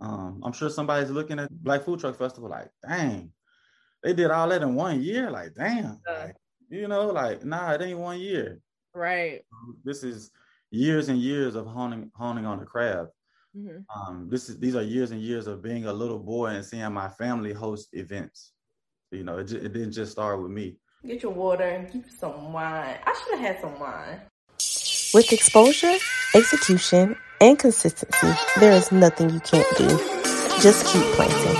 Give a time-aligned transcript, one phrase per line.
[0.00, 3.32] Um, I'm sure somebody's looking at Black Food Truck Festival like, dang,
[4.02, 5.30] they did all that in one year.
[5.30, 6.36] Like, damn, uh, like,
[6.70, 8.60] you know, like, nah, it ain't one year.
[8.94, 9.42] Right.
[9.84, 10.30] This is
[10.70, 13.10] years and years of honing honing on the craft.
[13.56, 13.78] Mm-hmm.
[13.94, 16.92] Um, this is these are years and years of being a little boy and seeing
[16.92, 18.52] my family host events.
[19.10, 20.76] You know, it, it didn't just start with me.
[21.04, 22.98] Get your water and keep some wine.
[23.04, 24.20] I should have had some wine.
[25.12, 25.96] With exposure,
[26.34, 29.88] execution, and consistency, there is nothing you can't do.
[30.60, 31.56] Just keep planting.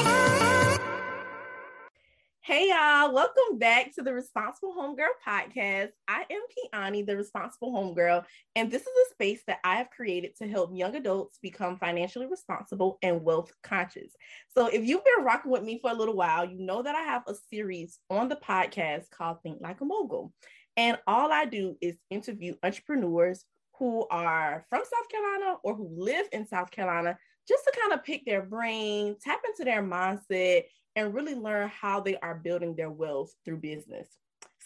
[2.42, 5.90] Hey y'all, welcome back to the Responsible Homegirl podcast.
[6.08, 10.36] I am Kionnie, the Responsible Homegirl, and this is a space that I have created
[10.36, 14.12] to help young adults become financially responsible and wealth conscious.
[14.56, 17.02] So if you've been rocking with me for a little while, you know that I
[17.02, 20.32] have a series on the podcast called Think Like a Mogul.
[20.76, 23.44] And all I do is interview entrepreneurs
[23.80, 28.04] who are from South Carolina or who live in South Carolina just to kind of
[28.04, 32.90] pick their brain, tap into their mindset, and really learn how they are building their
[32.90, 34.06] wealth through business.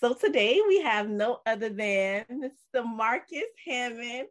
[0.00, 2.84] So today we have no other than Mr.
[2.84, 4.26] Marcus Hammond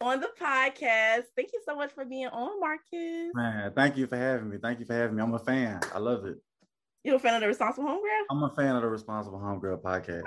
[0.00, 1.24] on the podcast.
[1.36, 3.32] Thank you so much for being on, Marcus.
[3.34, 4.56] Man, thank you for having me.
[4.62, 5.22] Thank you for having me.
[5.22, 5.78] I'm a fan.
[5.94, 6.38] I love it.
[7.04, 8.24] You're a fan of the Responsible Homegirl?
[8.30, 10.22] I'm a fan of the Responsible Homegirl podcast.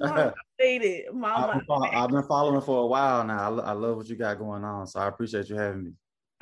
[0.00, 0.34] Mama
[1.12, 1.62] Mama.
[1.86, 3.60] I've, I've been following for a while now.
[3.60, 4.86] I, I love what you got going on.
[4.86, 5.92] So I appreciate you having me.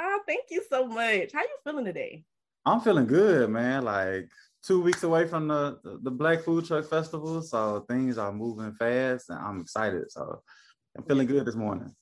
[0.01, 1.33] Oh, thank you so much.
[1.33, 2.25] How you feeling today?
[2.65, 3.85] I'm feeling good, man.
[3.85, 4.31] Like
[4.63, 9.31] two weeks away from the the Black Food Truck Festival, so things are moving fast,
[9.31, 10.11] and I'm excited.
[10.11, 10.43] So
[10.97, 11.95] I'm feeling good this morning.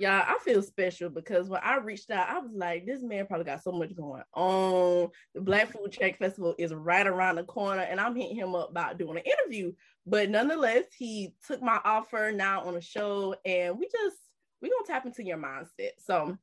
[0.00, 3.44] Yeah, I feel special because when I reached out, I was like, this man probably
[3.44, 5.10] got so much going on.
[5.34, 8.70] The Black Food Truck Festival is right around the corner, and I'm hitting him up
[8.70, 9.72] about doing an interview.
[10.06, 14.16] But nonetheless, he took my offer now on a show, and we just
[14.62, 15.90] we're gonna tap into your mindset.
[15.98, 16.34] So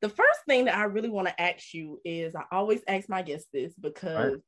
[0.00, 3.22] the first thing that I really want to ask you is I always ask my
[3.22, 4.42] guests this because right.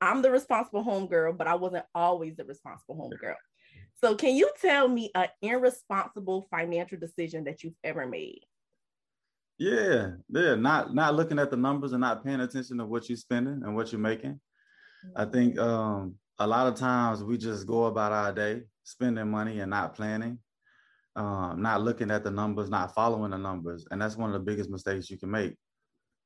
[0.00, 3.34] I'm the responsible homegirl, but I wasn't always the responsible homegirl.
[4.04, 8.40] So can you tell me an irresponsible financial decision that you've ever made?
[9.56, 13.16] Yeah, yeah, not not looking at the numbers and not paying attention to what you're
[13.16, 14.32] spending and what you're making.
[14.32, 15.20] Mm-hmm.
[15.22, 19.60] I think um, a lot of times we just go about our day spending money
[19.60, 20.38] and not planning
[21.16, 24.50] um, not looking at the numbers, not following the numbers, and that's one of the
[24.50, 25.56] biggest mistakes you can make.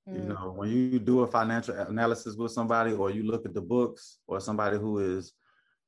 [0.09, 0.17] Mm.
[0.17, 3.63] You know, when you do a financial analysis with somebody, or you look at the
[3.63, 5.33] books, or somebody who is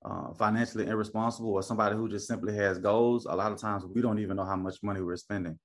[0.04, 4.00] uh, financially irresponsible, or somebody who just simply has goals, a lot of times we
[4.00, 5.58] don't even know how much money we're spending,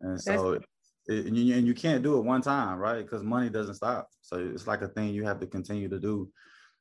[0.00, 0.52] and so.
[0.52, 0.62] It,
[1.06, 3.02] and, you, and you can't do it one time, right?
[3.02, 4.08] Because money doesn't stop.
[4.22, 6.30] So it's like a thing you have to continue to do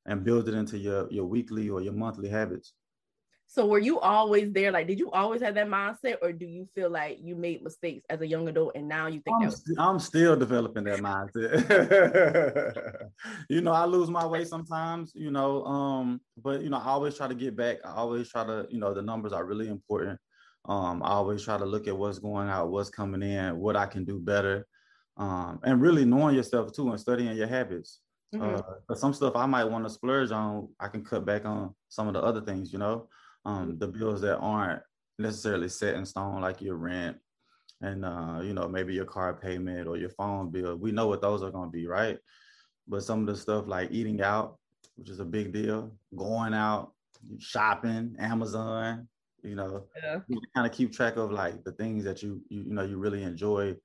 [0.05, 2.73] and build it into your your weekly or your monthly habits.
[3.53, 4.71] So were you always there?
[4.71, 8.03] Like, did you always have that mindset, or do you feel like you made mistakes
[8.09, 11.01] as a young adult and now you think I'm, was- st- I'm still developing that
[11.01, 11.51] mindset?
[13.49, 17.15] you know, I lose my way sometimes, you know, um, but you know, I always
[17.15, 17.77] try to get back.
[17.85, 20.19] I always try to, you know, the numbers are really important.
[20.65, 23.85] Um, I always try to look at what's going out, what's coming in, what I
[23.85, 24.65] can do better.
[25.15, 27.99] Um, and really knowing yourself too and studying your habits.
[28.33, 28.55] Mm-hmm.
[28.55, 31.75] Uh, but some stuff I might want to splurge on, I can cut back on
[31.87, 33.09] some of the other things, you know
[33.45, 34.81] um, the bills that aren't
[35.19, 37.17] necessarily set in stone, like your rent
[37.81, 40.75] and uh, you know maybe your car payment or your phone bill.
[40.75, 42.17] We know what those are going to be, right?
[42.87, 44.57] But some of the stuff like eating out,
[44.95, 46.93] which is a big deal, going out,
[47.39, 49.07] shopping, Amazon,
[49.43, 50.19] you know, yeah.
[50.27, 52.97] you kind of keep track of like the things that you you, you know you
[52.97, 53.75] really enjoy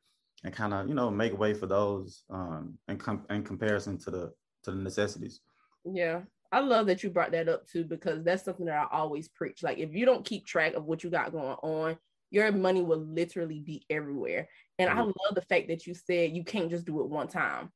[0.44, 4.10] and kind of you know make way for those um in, com- in comparison to
[4.10, 4.32] the
[4.62, 5.41] to the necessities
[5.84, 6.20] yeah
[6.50, 9.62] I love that you brought that up too because that's something that I always preach.
[9.62, 11.98] Like if you don't keep track of what you got going on,
[12.31, 14.48] your money will literally be everywhere.
[14.78, 14.98] And mm-hmm.
[14.98, 17.70] I love the fact that you said you can't just do it one time.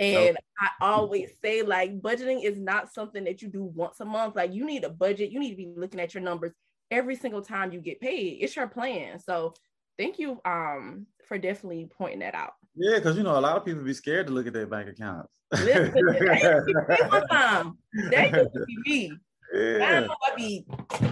[0.00, 0.36] And nope.
[0.60, 4.36] I always say like budgeting is not something that you do once a month.
[4.36, 5.30] Like you need a budget.
[5.30, 6.52] You need to be looking at your numbers
[6.90, 8.38] every single time you get paid.
[8.40, 9.18] It's your plan.
[9.18, 9.54] So
[9.98, 12.52] thank you um for definitely pointing that out.
[12.78, 14.88] Yeah, because you know a lot of people be scared to look at their bank
[14.88, 15.28] accounts.
[15.52, 17.78] Listen, that time.
[18.10, 19.12] That used to be me.
[19.52, 20.06] Yeah.
[20.10, 20.66] I be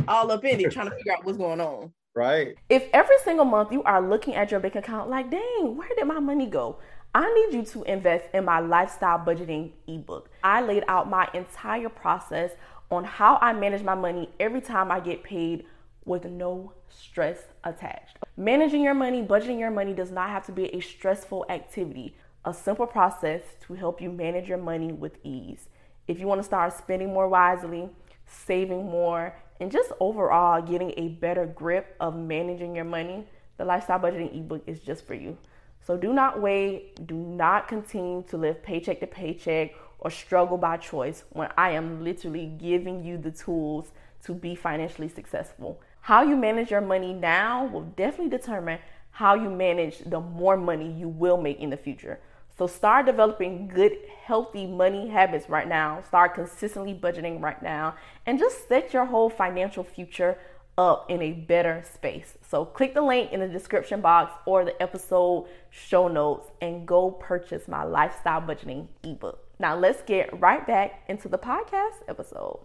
[0.06, 1.92] all up in it trying to figure out what's going on.
[2.14, 2.54] Right.
[2.68, 6.06] If every single month you are looking at your bank account like, dang, where did
[6.06, 6.78] my money go?
[7.14, 10.28] I need you to invest in my lifestyle budgeting ebook.
[10.44, 12.52] I laid out my entire process
[12.90, 15.64] on how I manage my money every time I get paid
[16.06, 18.16] with no stress attached.
[18.36, 22.16] Managing your money, budgeting your money does not have to be a stressful activity.
[22.44, 25.68] A simple process to help you manage your money with ease.
[26.06, 27.90] If you want to start spending more wisely,
[28.26, 33.26] saving more, and just overall getting a better grip of managing your money,
[33.56, 35.36] the Lifestyle Budgeting ebook is just for you.
[35.84, 37.06] So do not wait.
[37.06, 42.04] Do not continue to live paycheck to paycheck or struggle by choice when I am
[42.04, 43.92] literally giving you the tools
[44.24, 45.80] to be financially successful.
[46.06, 48.78] How you manage your money now will definitely determine
[49.10, 52.20] how you manage the more money you will make in the future.
[52.56, 53.90] So start developing good,
[54.22, 56.02] healthy money habits right now.
[56.06, 60.38] Start consistently budgeting right now and just set your whole financial future
[60.78, 62.38] up in a better space.
[62.48, 67.10] So click the link in the description box or the episode show notes and go
[67.10, 69.40] purchase my lifestyle budgeting ebook.
[69.58, 72.60] Now let's get right back into the podcast episode.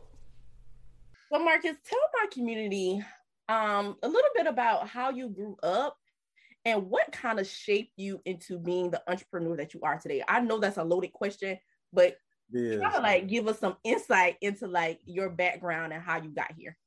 [1.31, 3.01] So Marcus, tell my community
[3.51, 5.97] um, a little bit about how you grew up
[6.63, 10.23] and what kind of shaped you into being the entrepreneur that you are today.
[10.27, 11.57] I know that's a loaded question,
[11.91, 12.15] but
[12.53, 16.53] kind of like give us some insight into like your background and how you got
[16.57, 16.77] here.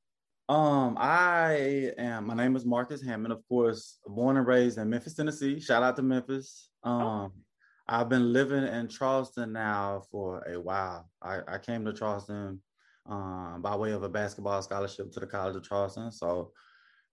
[0.48, 2.26] Um, I am.
[2.26, 5.60] My name is Marcus Hammond, of course, born and raised in Memphis, Tennessee.
[5.60, 6.70] Shout out to Memphis.
[6.82, 7.32] Um, oh.
[7.88, 11.10] I've been living in Charleston now for a while.
[11.22, 12.60] I, I came to Charleston
[13.06, 16.10] um, by way of a basketball scholarship to the College of Charleston.
[16.10, 16.52] So,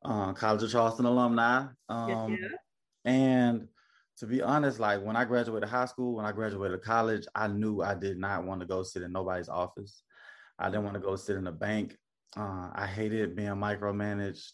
[0.04, 1.66] uh, College of Charleston alumni.
[1.90, 3.12] Um, yes, yeah.
[3.12, 3.68] And
[4.18, 7.82] to be honest, like when I graduated high school, when I graduated college, I knew
[7.82, 10.04] I did not want to go sit in nobody's office.
[10.60, 11.98] I didn't want to go sit in a bank.
[12.38, 14.52] Uh, I hated being micromanaged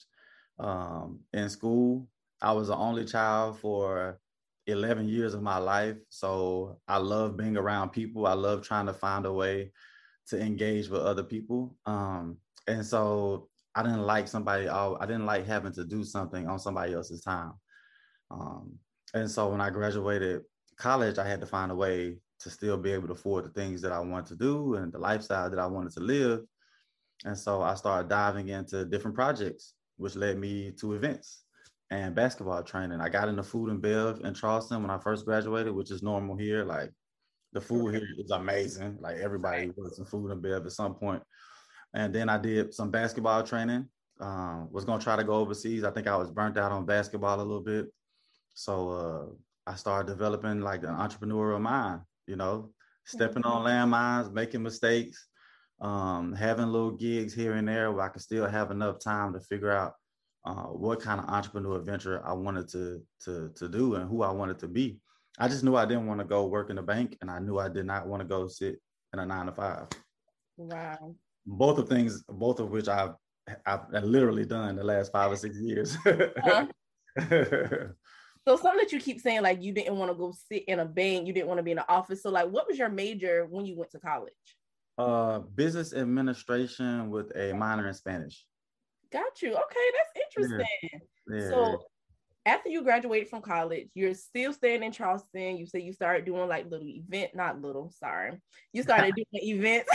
[0.57, 2.07] um, in school.
[2.42, 4.19] I was the only child for
[4.68, 5.98] 11 years of my life.
[6.10, 8.25] So I love being around people.
[8.25, 9.72] I love trying to find a way
[10.29, 11.75] to engage with other people.
[11.85, 12.38] Um,
[12.68, 16.94] and so I didn't like somebody, I didn't like having to do something on somebody
[16.94, 17.53] else's time.
[18.31, 18.74] Um,
[19.13, 20.41] and so when I graduated
[20.77, 23.81] college, I had to find a way to still be able to afford the things
[23.81, 26.41] that I wanted to do and the lifestyle that I wanted to live
[27.25, 31.44] and so I started diving into different projects, which led me to events
[31.89, 33.01] and basketball training.
[33.01, 36.35] I got into food and bev in Charleston when I first graduated, which is normal
[36.35, 36.63] here.
[36.63, 36.91] Like
[37.54, 38.98] the food here is amazing.
[39.00, 41.24] Like everybody works in food and bev at some point.
[41.94, 43.88] And then I did some basketball training.
[44.20, 45.84] Um, was gonna try to go overseas.
[45.84, 47.88] I think I was burnt out on basketball a little bit.
[48.54, 52.72] So uh, I started developing like an entrepreneurial mind, you know,
[53.06, 55.28] stepping on landmines, making mistakes,
[55.82, 59.40] um, having little gigs here and there where I could still have enough time to
[59.40, 59.94] figure out
[60.46, 64.32] uh, what kind of entrepreneur venture I wanted to to to do and who I
[64.32, 65.00] wanted to be.
[65.38, 67.60] I just knew I didn't want to go work in a bank, and I knew
[67.60, 68.80] I did not want to go sit
[69.13, 69.88] in a nine to five.
[70.57, 71.16] Wow.
[71.45, 73.13] Both of things, both of which I've
[73.66, 75.95] I've literally done the last five or six years.
[76.06, 76.66] uh-huh.
[77.30, 80.86] so something that you keep saying, like you didn't want to go sit in a
[80.86, 82.24] bank, you didn't want to be in an office.
[82.24, 84.34] So like, what was your major when you went to college?
[84.98, 88.45] uh, business administration with a minor in Spanish.
[89.12, 89.50] Got you.
[89.50, 90.68] Okay, that's interesting.
[90.84, 91.39] Yeah.
[91.39, 91.50] Yeah.
[91.50, 91.84] So
[92.48, 95.58] after you graduated from college, you're still staying in Charleston.
[95.58, 98.40] You say you started doing like little event, not little, sorry.
[98.72, 99.90] You started doing events.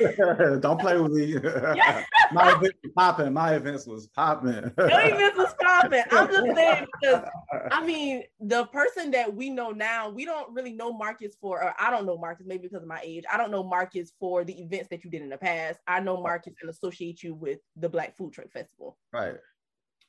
[0.60, 1.34] Don't play with me.
[2.32, 3.32] my event was popping.
[3.32, 4.72] My events was popping.
[4.76, 6.02] Your events was popping.
[6.10, 7.22] I'm just saying because
[7.70, 11.72] I mean the person that we know now, we don't really know Marcus for, or
[11.78, 13.24] I don't know Marcus, maybe because of my age.
[13.32, 15.78] I don't know Marcus for the events that you did in the past.
[15.86, 18.98] I know Marcus and associate you with the Black Food Truck Festival.
[19.12, 19.36] Right.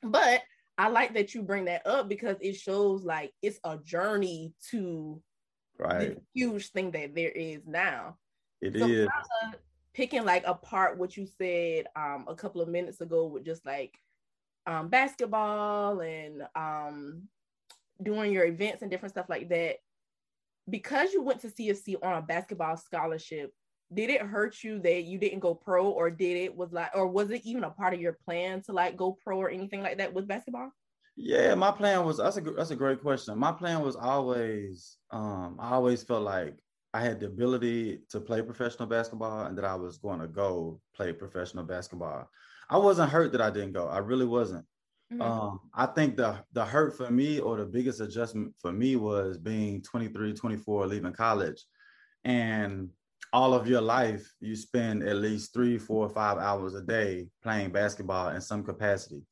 [0.02, 0.42] But
[0.78, 5.20] I like that you bring that up because it shows like it's a journey to
[5.76, 8.16] right huge thing that there is now.
[8.62, 9.08] It so is
[9.92, 13.98] picking like apart what you said um a couple of minutes ago with just like
[14.66, 17.22] um basketball and um
[18.00, 19.76] doing your events and different stuff like that.
[20.70, 23.52] Because you went to CofC on a basketball scholarship,
[23.92, 27.06] did it hurt you that you didn't go pro or did it was like or
[27.06, 29.98] was it even a part of your plan to like go pro or anything like
[29.98, 30.70] that with basketball?
[31.16, 33.38] Yeah my plan was that's a that's a great question.
[33.38, 36.54] My plan was always um i always felt like
[36.92, 40.80] i had the ability to play professional basketball and that i was going to go
[40.94, 42.28] play professional basketball.
[42.70, 43.88] I wasn't hurt that i didn't go.
[43.88, 44.66] I really wasn't.
[45.10, 45.22] Mm-hmm.
[45.22, 49.38] um i think the the hurt for me or the biggest adjustment for me was
[49.38, 51.64] being 23 24 leaving college.
[52.24, 52.90] And
[53.32, 57.70] all of your life you spend at least three, four, five hours a day playing
[57.70, 59.22] basketball in some capacity.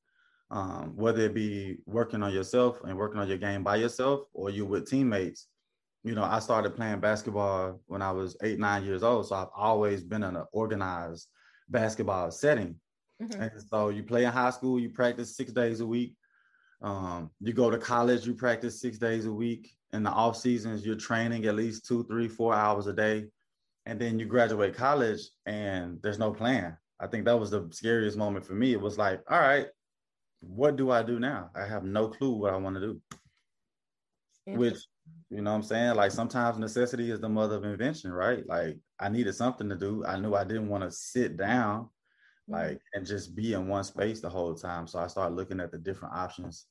[0.48, 4.48] Um, whether it be working on yourself and working on your game by yourself or
[4.48, 5.48] you with teammates.
[6.04, 9.26] You know, I started playing basketball when I was eight, nine years old.
[9.26, 11.26] So I've always been in an organized
[11.68, 12.76] basketball setting.
[13.20, 13.42] Mm-hmm.
[13.42, 16.14] And so you play in high school, you practice six days a week.
[16.80, 19.72] Um, you go to college, you practice six days a week.
[19.92, 23.24] In the off seasons, you're training at least two, three, four hours a day
[23.86, 26.76] and then you graduate college and there's no plan.
[26.98, 28.72] I think that was the scariest moment for me.
[28.72, 29.68] It was like, all right,
[30.40, 31.50] what do I do now?
[31.54, 33.00] I have no clue what I want to do.
[34.46, 34.78] which
[35.30, 35.94] you know what I'm saying?
[35.94, 38.46] Like sometimes necessity is the mother of invention, right?
[38.46, 40.04] Like I needed something to do.
[40.04, 42.54] I knew I didn't want to sit down mm-hmm.
[42.54, 44.86] like and just be in one space the whole time.
[44.86, 46.66] So I started looking at the different options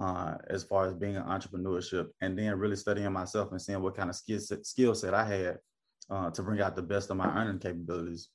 [0.00, 3.96] uh, as far as being an entrepreneurship and then really studying myself and seeing what
[3.96, 5.58] kind of skill set, skill set I had
[6.10, 8.28] uh, to bring out the best of my earning capabilities.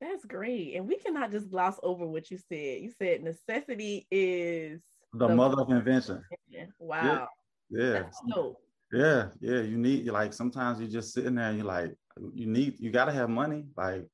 [0.00, 0.74] That's great.
[0.74, 2.82] And we cannot just gloss over what you said.
[2.82, 6.22] You said necessity is the, the mother of invention.
[6.78, 7.28] Wow.
[7.70, 8.02] Yeah.
[8.26, 8.42] Yeah.
[8.92, 9.28] yeah.
[9.40, 9.60] Yeah.
[9.62, 11.94] You need like sometimes you're just sitting there and you're like,
[12.34, 13.64] you need you gotta have money.
[13.76, 14.04] Like,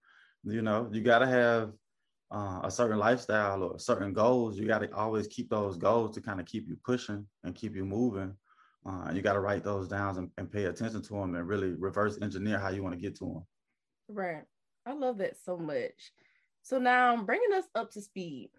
[0.45, 1.73] you know, you gotta have
[2.31, 4.59] uh, a certain lifestyle or certain goals.
[4.59, 7.85] You gotta always keep those goals to kind of keep you pushing and keep you
[7.85, 8.35] moving.
[8.85, 11.75] Uh, you got to write those down and, and pay attention to them and really
[11.75, 13.47] reverse engineer how you want to get to them.
[14.09, 14.43] Right.
[14.85, 16.13] I love that so much.
[16.63, 18.51] So now I'm bringing us up to speed.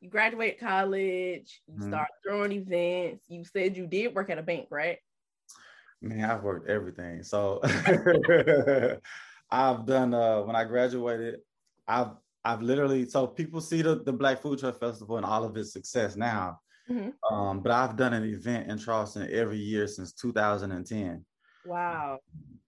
[0.00, 1.88] You graduate college, you mm-hmm.
[1.88, 3.24] start throwing events.
[3.28, 4.98] You said you did work at a bank, right?
[6.02, 7.22] Man, I've worked everything.
[7.22, 7.60] So
[9.50, 11.40] I've done uh when I graduated,
[11.88, 12.10] I've
[12.44, 15.72] I've literally so people see the, the Black Food Truck Festival and all of its
[15.72, 16.60] success now.
[16.90, 17.34] Mm-hmm.
[17.34, 21.24] Um, but I've done an event in Charleston every year since 2010.
[21.64, 22.18] Wow.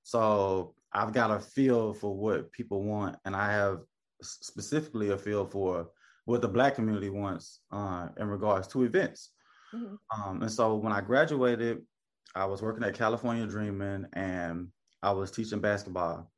[0.03, 3.81] So I've got a feel for what people want, and I have
[4.23, 5.91] specifically a feel for
[6.25, 9.31] what the Black community wants uh, in regards to events.
[9.75, 9.95] Mm-hmm.
[10.21, 11.83] Um, and so when I graduated,
[12.35, 14.69] I was working at California Dreaming, and
[15.03, 16.31] I was teaching basketball.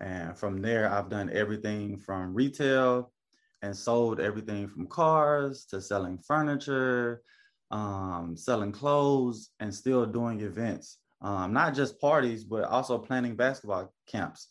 [0.00, 3.12] And from there, I've done everything from retail
[3.62, 7.22] and sold everything from cars to selling furniture,
[7.70, 10.98] um, selling clothes, and still doing events.
[11.20, 14.48] Um, not just parties, but also planning basketball camps,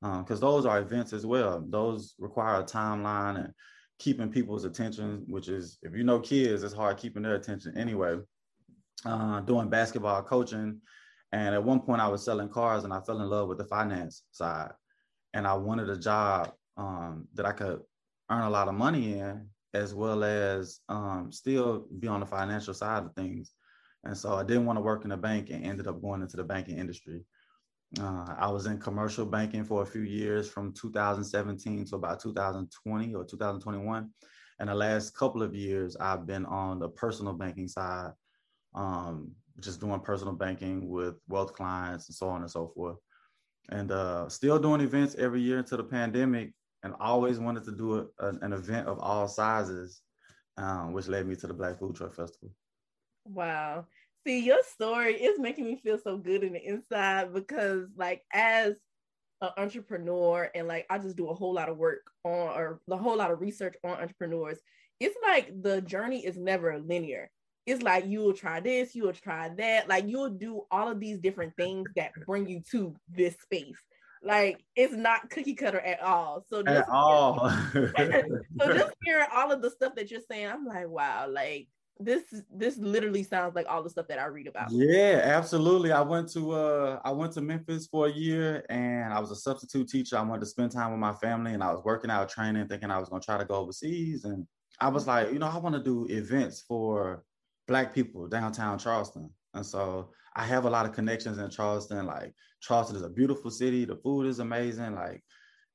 [0.00, 1.62] because um, those are events as well.
[1.68, 3.52] Those require a timeline and
[3.98, 8.16] keeping people's attention, which is, if you know kids, it's hard keeping their attention anyway.
[9.04, 10.80] Uh, doing basketball coaching.
[11.30, 13.66] And at one point, I was selling cars and I fell in love with the
[13.66, 14.70] finance side.
[15.34, 17.80] And I wanted a job um, that I could
[18.30, 22.74] earn a lot of money in, as well as um, still be on the financial
[22.74, 23.52] side of things.
[24.04, 26.36] And so I didn't want to work in a bank and ended up going into
[26.36, 27.24] the banking industry.
[28.00, 33.14] Uh, I was in commercial banking for a few years from 2017 to about 2020
[33.14, 34.10] or 2021.
[34.60, 38.12] And the last couple of years, I've been on the personal banking side,
[38.74, 42.96] um, just doing personal banking with wealth clients and so on and so forth.
[43.70, 46.52] And uh, still doing events every year until the pandemic
[46.84, 50.02] and always wanted to do a, an event of all sizes,
[50.58, 52.50] um, which led me to the Black Food Truck Festival.
[53.24, 53.86] Wow.
[54.26, 58.74] See, your story is making me feel so good in the inside because, like, as
[59.40, 62.96] an entrepreneur, and like, I just do a whole lot of work on, or a
[62.96, 64.58] whole lot of research on entrepreneurs.
[65.00, 67.30] It's like the journey is never linear.
[67.66, 69.88] It's like you will try this, you will try that.
[69.88, 73.80] Like, you'll do all of these different things that bring you to this space.
[74.24, 76.44] Like it's not cookie cutter at all.
[76.48, 77.50] So just at all.
[77.72, 81.68] so just hearing all of the stuff that you're saying, I'm like, wow, like
[82.00, 84.70] this this literally sounds like all the stuff that I read about.
[84.70, 85.92] Yeah, absolutely.
[85.92, 89.36] I went to uh I went to Memphis for a year and I was a
[89.36, 90.16] substitute teacher.
[90.16, 92.90] I wanted to spend time with my family and I was working out training, thinking
[92.90, 94.24] I was gonna try to go overseas.
[94.24, 94.46] And
[94.80, 97.24] I was like, you know, I want to do events for
[97.68, 99.30] black people downtown Charleston.
[99.54, 102.06] And so I have a lot of connections in Charleston.
[102.06, 103.84] Like Charleston is a beautiful city.
[103.84, 104.94] The food is amazing.
[104.94, 105.22] Like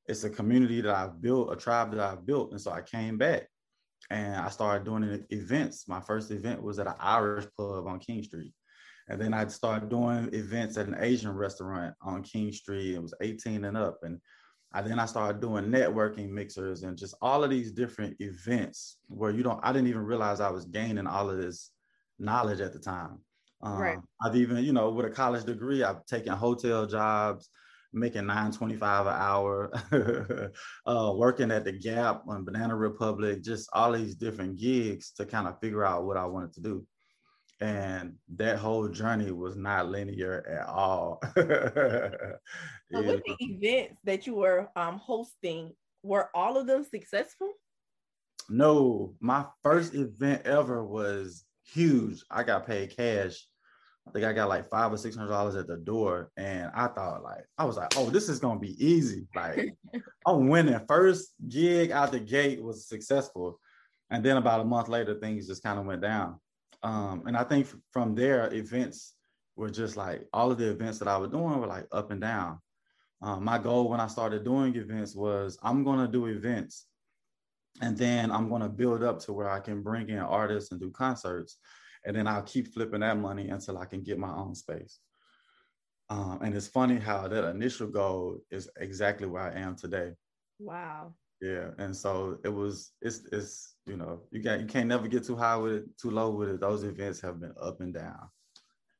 [0.07, 2.51] it's a community that I've built, a tribe that I've built.
[2.51, 3.48] And so I came back
[4.09, 5.88] and I started doing events.
[5.88, 8.53] My first event was at an Irish pub on King Street.
[9.07, 12.95] And then I started doing events at an Asian restaurant on King Street.
[12.95, 14.00] It was 18 and up.
[14.03, 14.19] And
[14.71, 19.31] I, then I started doing networking mixers and just all of these different events where
[19.31, 21.71] you don't, I didn't even realize I was gaining all of this
[22.19, 23.19] knowledge at the time.
[23.61, 23.99] Um, right.
[24.21, 27.49] I've even, you know, with a college degree, I've taken hotel jobs,
[27.93, 29.71] making 925 an hour,
[30.85, 35.47] uh, working at the Gap on Banana Republic, just all these different gigs to kind
[35.47, 36.85] of figure out what I wanted to do.
[37.61, 41.19] And that whole journey was not linear at all.
[41.35, 42.37] so
[42.93, 47.51] with the events that you were um, hosting, were all of them successful?
[48.49, 52.23] No, my first event ever was huge.
[52.29, 53.45] I got paid cash.
[54.07, 56.88] I think I got like five or six hundred dollars at the door, and I
[56.88, 59.27] thought like I was like, oh, this is gonna be easy.
[59.35, 59.75] Like
[60.25, 60.79] I'm winning.
[60.88, 63.59] First gig out the gate was successful,
[64.09, 66.39] and then about a month later, things just kind of went down.
[66.81, 69.13] Um, and I think from there, events
[69.55, 72.21] were just like all of the events that I was doing were like up and
[72.21, 72.59] down.
[73.21, 76.85] Um, my goal when I started doing events was I'm gonna do events
[77.81, 80.79] and then I'm going to build up to where I can bring in artists and
[80.79, 81.57] do concerts.
[82.05, 85.00] and then I'll keep flipping that money until I can get my own space.
[86.09, 90.13] Um, and it's funny how that initial goal is exactly where I am today.
[90.59, 91.13] Wow.
[91.41, 92.91] Yeah, and so it was.
[93.01, 96.12] It's it's you know you got you can't never get too high with it, too
[96.12, 96.59] low with it.
[96.59, 98.29] Those events have been up and down.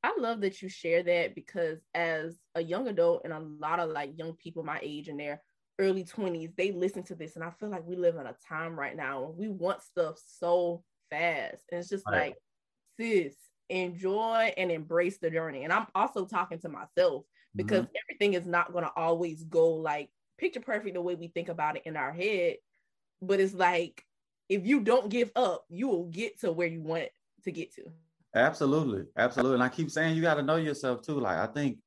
[0.03, 3.89] I love that you share that because as a young adult and a lot of
[3.89, 5.41] like young people my age in their
[5.79, 8.77] early 20s, they listen to this and I feel like we live in a time
[8.77, 11.63] right now we want stuff so fast.
[11.71, 12.27] And it's just right.
[12.27, 12.36] like,
[13.00, 13.33] sis,
[13.69, 15.63] enjoy and embrace the journey.
[15.63, 17.24] And I'm also talking to myself
[17.55, 17.95] because mm-hmm.
[18.03, 21.77] everything is not going to always go like picture perfect the way we think about
[21.77, 22.57] it in our head.
[23.21, 24.03] But it's like
[24.48, 27.09] if you don't give up, you will get to where you want
[27.43, 27.83] to get to.
[28.36, 29.05] Absolutely.
[29.17, 29.55] Absolutely.
[29.55, 31.19] And I keep saying you got to know yourself too.
[31.19, 31.77] Like I think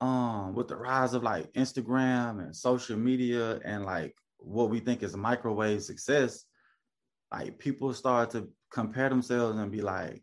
[0.00, 5.02] um with the rise of like Instagram and social media and like what we think
[5.02, 6.44] is microwave success,
[7.32, 10.22] like people start to compare themselves and be like,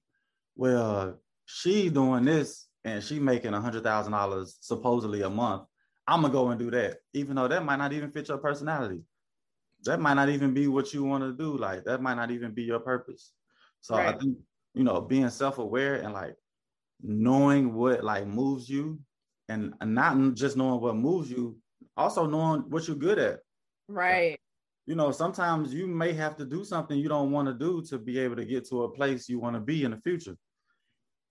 [0.56, 5.64] well, she's doing this and she making a hundred thousand dollars supposedly a month.
[6.08, 9.02] I'm gonna go and do that, even though that might not even fit your personality.
[9.86, 11.58] That might not even be what you want to do.
[11.58, 13.32] Like that might not even be your purpose.
[13.82, 14.14] So right.
[14.14, 14.38] I think
[14.74, 16.36] you know, being self-aware and like
[17.02, 19.00] knowing what like moves you
[19.50, 21.58] and not just knowing what moves you,
[21.98, 23.40] also knowing what you're good at.
[23.88, 24.40] Right.
[24.86, 27.98] you know, sometimes you may have to do something you don't want to do to
[27.98, 30.36] be able to get to a place you want to be in the future.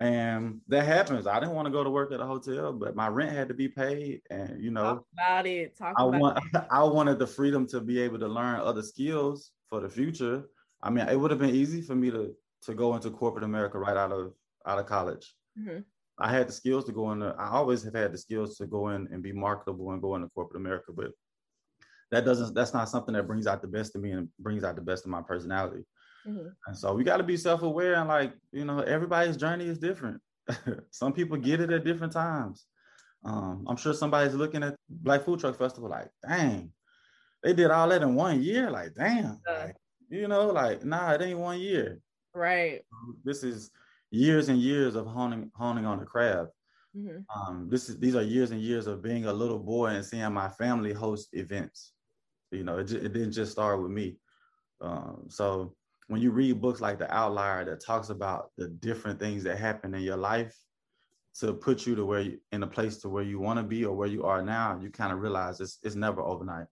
[0.00, 1.26] And that happens.
[1.26, 3.54] I didn't want to go to work at a hotel, but my rent had to
[3.54, 4.22] be paid.
[4.30, 5.76] And you know, Talk about it.
[5.78, 6.62] Talk I about want it.
[6.70, 10.44] I wanted the freedom to be able to learn other skills for the future.
[10.82, 13.78] I mean, it would have been easy for me to to go into corporate America
[13.78, 14.32] right out of
[14.66, 15.34] out of college.
[15.58, 15.80] Mm-hmm.
[16.18, 17.22] I had the skills to go in.
[17.22, 20.28] I always have had the skills to go in and be marketable and go into
[20.28, 21.12] corporate America, but
[22.10, 22.54] that doesn't.
[22.54, 25.04] That's not something that brings out the best of me and brings out the best
[25.04, 25.84] of my personality.
[26.26, 26.48] Mm-hmm.
[26.66, 29.78] And so we got to be self aware and like you know everybody's journey is
[29.78, 30.20] different.
[30.90, 32.66] Some people get it at different times.
[33.24, 36.72] Um, I'm sure somebody's looking at Black Food Truck Festival like, dang,
[37.42, 38.70] they did all that in one year.
[38.70, 39.76] Like, damn, like,
[40.08, 42.00] you know, like, nah, it ain't one year.
[42.34, 42.82] Right.
[43.24, 43.70] This is
[44.12, 46.50] years and years of honing honing on the craft.
[46.96, 47.20] Mm-hmm.
[47.34, 50.32] Um, this is these are years and years of being a little boy and seeing
[50.32, 51.92] my family host events.
[52.50, 54.18] You know, it, it didn't just start with me.
[54.82, 55.74] Um, so
[56.08, 59.94] when you read books like The Outlier that talks about the different things that happen
[59.94, 60.54] in your life
[61.40, 63.86] to put you to where you in a place to where you want to be
[63.86, 66.66] or where you are now, you kind of realize it's it's never overnight.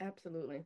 [0.00, 0.62] Absolutely.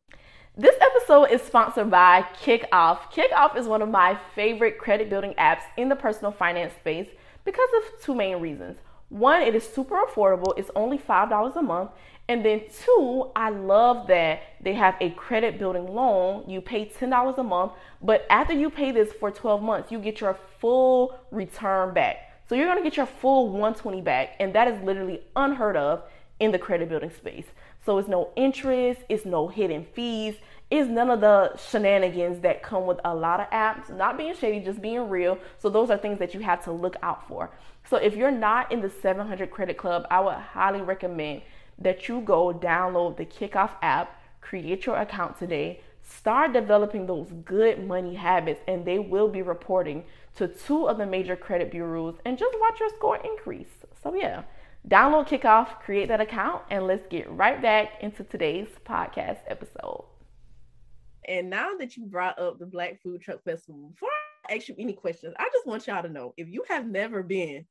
[0.56, 2.98] This episode is sponsored by Kikoff.
[3.12, 7.08] Kikoff is one of my favorite credit building apps in the personal finance space
[7.44, 8.78] because of two main reasons.
[9.08, 11.90] One, it is super affordable, it's only $5 a month.
[12.28, 16.48] And then two, I love that they have a credit building loan.
[16.48, 20.20] You pay $10 a month, but after you pay this for 12 months, you get
[20.20, 22.16] your full return back.
[22.48, 26.02] So you're gonna get your full 120 back, and that is literally unheard of
[26.40, 27.46] in the credit building space.
[27.84, 30.36] So it's no interest, it's no hidden fees,
[30.70, 33.94] it's none of the shenanigans that come with a lot of apps.
[33.94, 35.38] Not being shady, just being real.
[35.58, 37.50] So those are things that you have to look out for.
[37.88, 41.42] So if you're not in the 700 Credit Club, I would highly recommend
[41.78, 47.86] that you go download the Kikoff app, create your account today, start developing those good
[47.86, 50.04] money habits, and they will be reporting
[50.36, 53.68] to two of the major credit bureaus and just watch your score increase.
[54.02, 54.42] So, yeah,
[54.88, 60.04] download Kikoff, create that account, and let's get right back into today's podcast episode.
[61.28, 64.08] And now that you brought up the Black Food Truck Festival, before
[64.48, 67.22] I ask you any questions, I just want y'all to know if you have never
[67.22, 67.66] been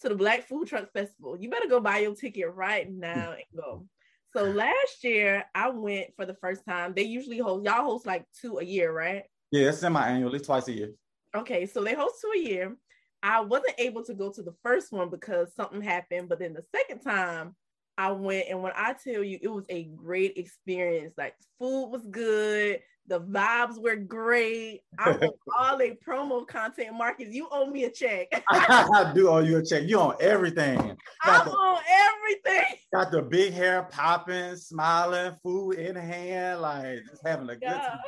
[0.00, 3.60] to the Black Food Truck Festival, you better go buy your ticket right now and
[3.60, 3.86] go.
[4.32, 6.92] So last year I went for the first time.
[6.94, 9.24] They usually host y'all host like two a year, right?
[9.50, 10.90] Yeah, it's semi-annually, twice a year.
[11.36, 12.76] Okay, so they host two a year.
[13.22, 16.64] I wasn't able to go to the first one because something happened, but then the
[16.74, 17.54] second time
[17.96, 21.14] I went, and when I tell you, it was a great experience.
[21.16, 24.82] Like food was good, the vibes were great.
[24.98, 26.94] I want all the promo content.
[26.94, 28.28] Marcus, you owe me a check.
[28.50, 29.84] I do owe you a check.
[29.86, 30.76] You own everything.
[31.24, 32.76] Got I the, own everything.
[32.92, 37.98] Got the big hair popping, smiling, food in hand, like just having a good time.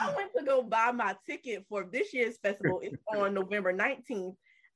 [0.00, 2.80] I went to go buy my ticket for this year's festival.
[2.82, 4.34] It's on November 19th.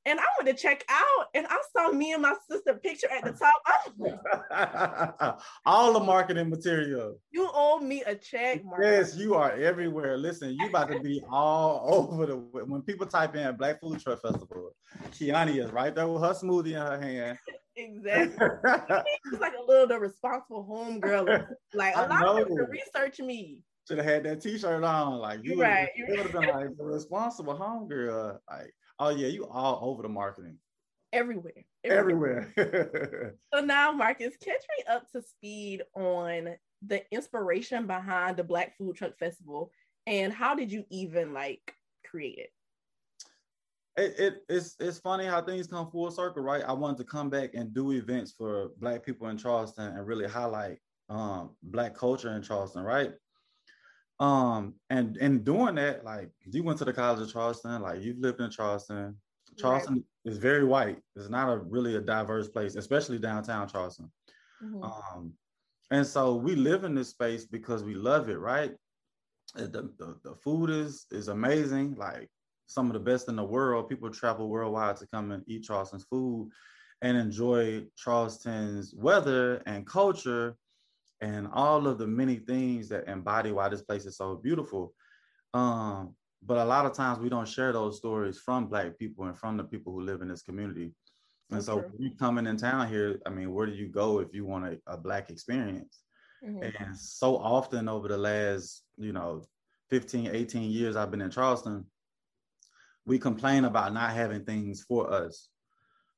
[0.09, 3.23] And I went to check out and I saw me and my sister picture at
[3.23, 3.53] the top.
[5.67, 7.17] All the marketing material.
[7.29, 8.81] You owe me a check, Mark.
[8.81, 10.17] Yes, you are everywhere.
[10.17, 14.23] Listen, you about to be all over the when people type in Black Food Truck
[14.23, 14.71] Festival,
[15.11, 17.37] Kionnie is right there with her smoothie in her hand.
[17.81, 18.45] Exactly.
[19.31, 21.25] She's like a little the responsible home girl.
[21.73, 23.63] Like a lot of people research me.
[23.87, 25.19] should have had that T-shirt on.
[25.19, 25.87] Like you right.
[26.09, 28.37] would have been like the responsible homegirl.
[28.49, 30.57] Like, oh yeah, you all over the marketing.
[31.11, 31.65] Everywhere.
[31.83, 32.53] Everywhere.
[32.55, 33.35] everywhere.
[33.53, 38.95] so now, Marcus, catch me up to speed on the inspiration behind the Black Food
[38.95, 39.71] Truck Festival
[40.09, 42.51] and how did you even like create it?
[43.95, 46.63] It, it, it's it's funny how things come full circle, right?
[46.65, 50.27] I wanted to come back and do events for Black people in Charleston and really
[50.27, 53.11] highlight um, Black culture in Charleston, right?
[54.19, 58.19] Um, and and doing that, like you went to the College of Charleston, like you've
[58.19, 59.15] lived in Charleston.
[59.57, 60.31] Charleston right.
[60.31, 60.97] is very white.
[61.15, 64.11] It's not a really a diverse place, especially downtown Charleston.
[64.63, 64.83] Mm-hmm.
[64.83, 65.33] Um,
[65.91, 68.73] and so we live in this space because we love it, right?
[69.55, 72.29] The, the, the food is is amazing, like
[72.67, 73.89] some of the best in the world.
[73.89, 76.51] People travel worldwide to come and eat Charleston's food
[77.01, 80.55] and enjoy Charleston's weather and culture
[81.21, 84.93] and all of the many things that embody why this place is so beautiful.
[85.53, 89.37] Um, but a lot of times we don't share those stories from Black people and
[89.37, 90.91] from the people who live in this community.
[91.51, 94.45] And so you coming in town here, I mean, where do you go if you
[94.45, 96.01] want a, a Black experience?
[96.45, 96.63] Mm-hmm.
[96.63, 99.43] And so often over the last, you know,
[99.89, 101.85] 15, 18 years I've been in Charleston,
[103.05, 105.49] we complain about not having things for us.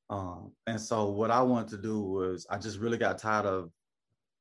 [0.09, 3.71] Um, and so what I wanted to do was I just really got tired of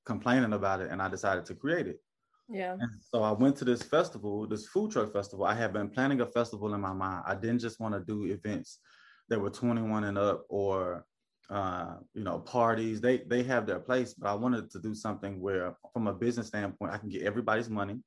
[0.06, 2.00] complaining about it and I decided to create it.
[2.48, 2.72] Yeah.
[2.72, 5.44] And so I went to this festival, this food truck festival.
[5.44, 7.24] I had been planning a festival in my mind.
[7.26, 8.80] I didn't just want to do events
[9.28, 11.06] that were 21 and up or
[11.50, 13.00] uh, you know, parties.
[13.00, 16.46] They they have their place, but I wanted to do something where from a business
[16.46, 17.98] standpoint, I can get everybody's money.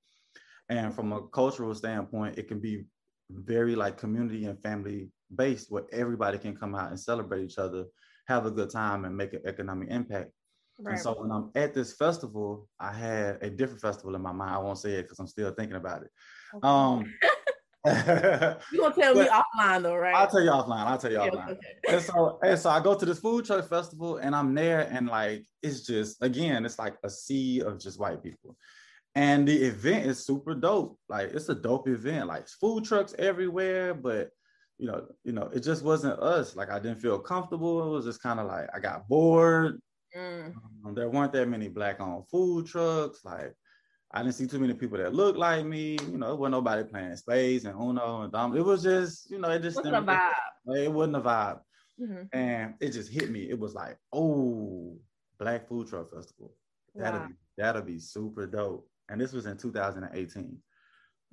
[0.69, 2.85] And from a cultural standpoint, it can be
[3.29, 7.85] very like community and family based where everybody can come out and celebrate each other,
[8.27, 10.31] have a good time and make an economic impact.
[10.79, 10.93] Right.
[10.93, 14.55] And so when I'm at this festival, I had a different festival in my mind.
[14.55, 16.09] I won't say it because I'm still thinking about it.
[16.55, 16.67] Okay.
[16.67, 17.13] Um,
[17.85, 17.91] you
[18.79, 20.15] gonna tell me offline though, right?
[20.15, 20.85] I'll tell you offline.
[20.85, 21.49] I'll tell you yeah, offline.
[21.49, 21.59] Okay.
[21.89, 25.07] and so, and so I go to this food truck festival, and I'm there, and
[25.07, 28.55] like it's just again, it's like a sea of just white people.
[29.15, 30.97] And the event is super dope.
[31.09, 32.27] Like it's a dope event.
[32.27, 34.29] Like food trucks everywhere, but
[34.77, 36.55] you know, you know, it just wasn't us.
[36.55, 37.85] Like I didn't feel comfortable.
[37.85, 39.81] It was just kind of like I got bored.
[40.15, 40.53] Mm.
[40.85, 43.23] Um, there weren't that many black-owned food trucks.
[43.23, 43.53] Like
[44.11, 45.97] I didn't see too many people that looked like me.
[46.09, 48.55] You know, it wasn't nobody playing spades and Uno and Dom.
[48.55, 50.31] It was just, you know, it just wasn't a vibe.
[50.67, 51.59] It, it wasn't a vibe.
[52.01, 52.37] Mm-hmm.
[52.37, 53.49] And it just hit me.
[53.49, 54.97] It was like, oh,
[55.39, 56.53] Black Food Truck Festival.
[56.95, 57.27] That'll wow.
[57.27, 60.57] be that'll be super dope and this was in 2018.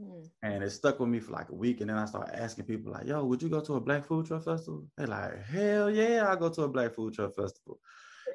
[0.01, 0.29] Mm.
[0.43, 1.81] And it stuck with me for like a week.
[1.81, 4.27] And then I started asking people, like, yo, would you go to a Black Food
[4.27, 4.87] Truck Festival?
[4.97, 7.79] They're like, hell yeah, I'll go to a Black Food Truck Festival.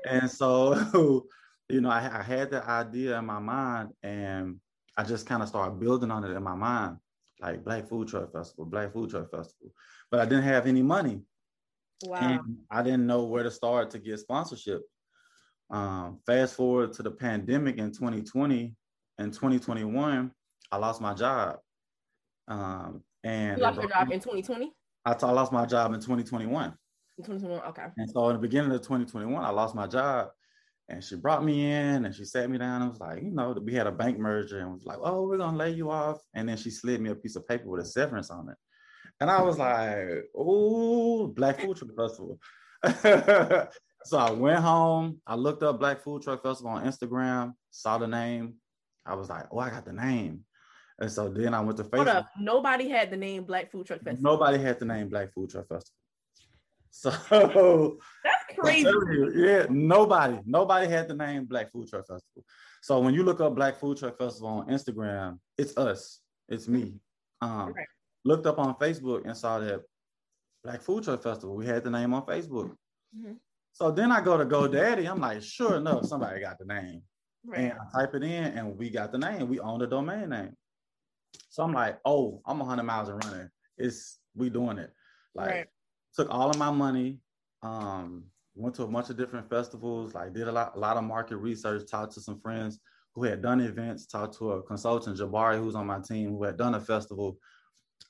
[0.05, 1.25] And so,
[1.69, 4.59] you know, I, I had the idea in my mind and
[4.97, 6.97] I just kind of started building on it in my mind,
[7.41, 9.71] like Black Food Truck Festival, Black Food Truck Festival.
[10.09, 11.21] But I didn't have any money.
[12.03, 12.19] Wow.
[12.19, 14.81] And I didn't know where to start to get sponsorship.
[15.69, 18.75] Um, fast forward to the pandemic in 2020,
[19.17, 20.31] in 2021,
[20.71, 21.57] I lost my job.
[22.47, 24.71] Um, and you lost your job in 2020?
[25.05, 26.73] I, t- I lost my job in 2021.
[27.17, 27.85] In 2021, okay.
[27.97, 30.29] And so in the beginning of 2021, I lost my job.
[30.87, 33.57] And she brought me in and she sat me down and was like, you know,
[33.63, 36.19] we had a bank merger and was like, oh, we're gonna lay you off.
[36.35, 38.57] And then she slid me a piece of paper with a severance on it.
[39.19, 42.39] And I was like, oh, Black Food Truck Festival.
[44.05, 45.19] so I went home.
[45.25, 48.55] I looked up Black Food Truck Festival on Instagram, saw the name,
[49.05, 50.41] I was like, oh, I got the name.
[50.99, 51.97] And so then I went to Facebook.
[51.97, 52.27] Hold up.
[52.39, 54.31] Nobody had the name Black Food Truck Festival.
[54.31, 55.93] Nobody had the name Black Food Truck Festival.
[56.95, 57.09] So
[58.23, 58.87] that's crazy.
[58.87, 62.45] You, yeah, nobody, nobody had the name Black Food Truck Festival.
[62.81, 67.01] So when you look up Black Food Truck Festival on Instagram, it's us, it's me.
[67.41, 67.85] Um, right.
[68.23, 69.81] Looked up on Facebook and saw that
[70.63, 71.53] Black Food Truck Festival.
[71.57, 72.71] We had the name on Facebook.
[73.15, 73.33] Mm-hmm.
[73.73, 75.09] So then I go to GoDaddy.
[75.09, 77.01] I'm like, sure enough, somebody got the name.
[77.45, 77.59] Right.
[77.59, 79.49] And I type it in and we got the name.
[79.49, 80.55] We own the domain name.
[81.49, 83.49] So I'm like, oh, I'm 100 miles and running.
[83.77, 84.91] It's we doing it.
[85.35, 85.67] Like right.
[86.15, 87.19] Took all of my money,
[87.63, 88.23] um,
[88.55, 91.37] went to a bunch of different festivals, like did a lot, a lot of market
[91.37, 92.79] research, talked to some friends
[93.13, 96.57] who had done events, talked to a consultant, Jabari, who's on my team, who had
[96.57, 97.37] done a festival.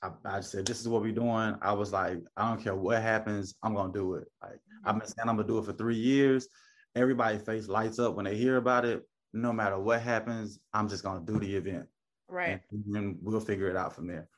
[0.02, 1.56] I, I said, this is what we're doing.
[1.62, 4.28] I was like, I don't care what happens, I'm gonna do it.
[4.42, 6.48] Like I've been saying I'm gonna do it for three years.
[6.94, 9.02] Everybody face lights up when they hear about it
[9.36, 11.86] no matter what happens, I'm just gonna do the event.
[12.28, 12.60] Right.
[12.70, 14.28] And then we'll figure it out from there.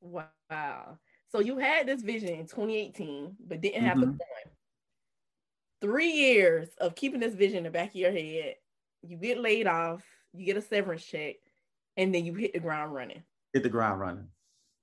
[0.00, 0.98] Wow.
[1.34, 4.12] So you had this vision in 2018, but didn't have mm-hmm.
[4.12, 4.54] the plan.
[5.82, 8.54] Three years of keeping this vision in the back of your head.
[9.02, 11.34] You get laid off, you get a severance check,
[11.96, 13.24] and then you hit the ground running.
[13.52, 14.28] Hit the ground running.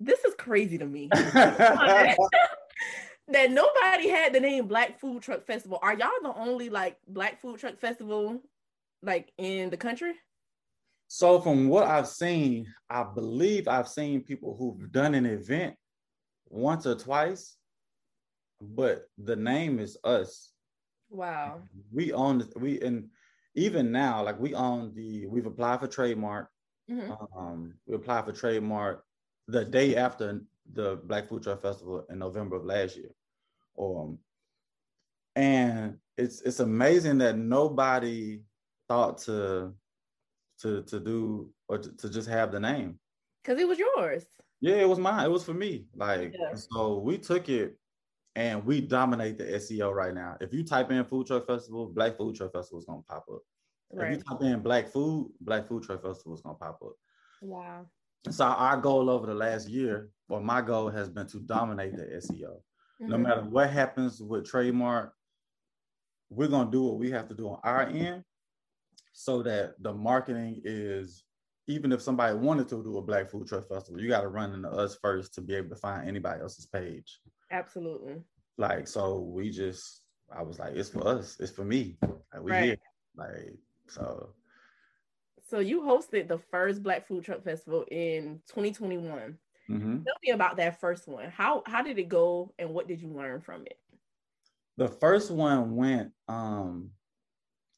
[0.01, 1.07] This is crazy to me.
[1.13, 2.17] that
[3.29, 5.79] nobody had the name Black Food Truck Festival.
[5.81, 8.41] Are y'all the only like Black Food Truck Festival
[9.01, 10.15] like in the country?
[11.07, 15.75] So from what I've seen, I believe I've seen people who've done an event
[16.51, 17.55] once or twice,
[18.61, 20.51] but the name is us.
[21.09, 21.61] Wow.
[21.91, 23.09] We own we and
[23.55, 26.49] even now, like we own the we've applied for trademark.
[26.89, 27.11] Mm-hmm.
[27.37, 29.03] Um, we applied for trademark
[29.47, 30.41] the day after
[30.73, 33.11] the Black Food Truck Festival in November of last year.
[33.79, 34.19] Um,
[35.35, 38.41] and it's it's amazing that nobody
[38.87, 39.73] thought to
[40.61, 42.99] to to do or to, to just have the name
[43.43, 44.25] because it was yours
[44.61, 45.25] yeah it was mine.
[45.25, 45.85] It was for me.
[45.95, 46.55] Like yeah.
[46.55, 47.77] so we took it
[48.35, 50.37] and we dominate the seo right now.
[50.39, 53.25] If you type in food truck festival black food truck festival is going to pop
[53.31, 53.41] up.
[53.93, 54.13] Right.
[54.13, 56.93] if you type in black food black food truck festival is going to pop up.
[57.41, 57.87] Wow.
[58.29, 62.03] So our goal over the last year or my goal has been to dominate the
[62.03, 63.09] seo mm-hmm.
[63.09, 65.13] no matter what happens with trademark
[66.29, 68.23] we're going to do what we have to do on our end
[69.13, 71.25] so that the marketing is
[71.67, 74.53] even if somebody wanted to do a black food truck festival you got to run
[74.53, 77.19] into us first to be able to find anybody else's page.
[77.51, 78.15] Absolutely.
[78.57, 80.01] Like so we just
[80.33, 81.37] i was like it's for us.
[81.39, 81.97] It's for me.
[82.01, 82.63] Like we right.
[82.63, 82.77] here.
[83.15, 84.29] Like so.
[85.49, 89.37] So you hosted the first black food truck festival in 2021
[89.69, 90.03] mm-hmm.
[90.03, 91.29] tell me about that first one.
[91.29, 93.77] How how did it go and what did you learn from it?
[94.77, 96.91] The first one went um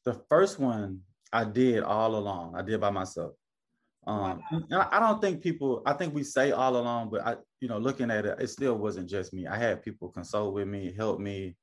[0.04, 1.00] the first one
[1.32, 2.54] I did all along.
[2.54, 3.32] I did by myself.
[4.06, 4.88] Um, wow.
[4.90, 5.82] I don't think people.
[5.86, 8.76] I think we say all along, but I, you know, looking at it, it still
[8.76, 9.46] wasn't just me.
[9.46, 11.56] I had people consult with me, help me.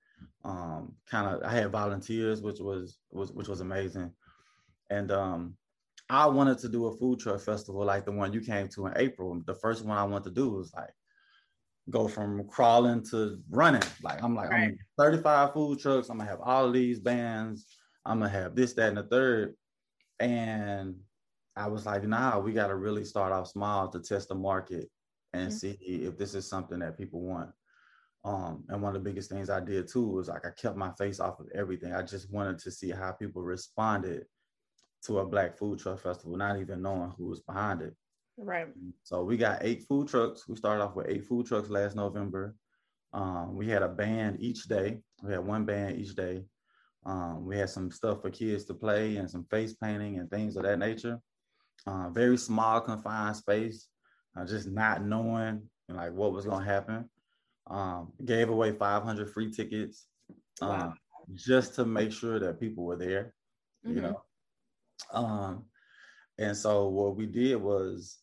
[0.44, 4.12] Um, kind of, I had volunteers, which was was which was amazing,
[4.90, 5.56] and um,
[6.10, 8.94] I wanted to do a food truck festival like the one you came to in
[8.98, 9.42] April.
[9.46, 10.94] The first one I wanted to do was like
[11.90, 13.84] go from crawling to running.
[14.04, 14.70] Like I'm like right.
[14.70, 16.10] I'm 35 food trucks.
[16.10, 17.66] I'm gonna have all these bands.
[18.06, 19.56] I'm gonna have this, that, and the third.
[20.20, 20.96] And
[21.56, 24.90] I was like, nah, we got to really start off small to test the market
[25.34, 25.58] and mm-hmm.
[25.58, 27.50] see if this is something that people want.
[28.24, 30.92] Um, and one of the biggest things I did too was like I kept my
[30.92, 31.94] face off of everything.
[31.94, 34.26] I just wanted to see how people responded
[35.06, 37.96] to a black food truck festival, not even knowing who was behind it.
[38.38, 38.68] Right.
[39.04, 40.48] So we got eight food trucks.
[40.48, 42.56] We started off with eight food trucks last November.
[43.14, 45.00] Um, we had a band each day.
[45.24, 46.46] We had one band each day.
[47.06, 50.56] Um, we had some stuff for kids to play and some face painting and things
[50.56, 51.20] of that nature.
[51.88, 53.88] Uh, very small, confined space,
[54.38, 57.10] uh, just not knowing like what was going to happen.
[57.68, 60.08] Um, gave away 500 free tickets
[60.62, 60.94] um, wow.
[61.36, 63.34] just to make sure that people were there,
[63.86, 63.96] mm-hmm.
[63.96, 64.22] you know.
[65.14, 65.66] Um,
[66.38, 68.18] and so what we did was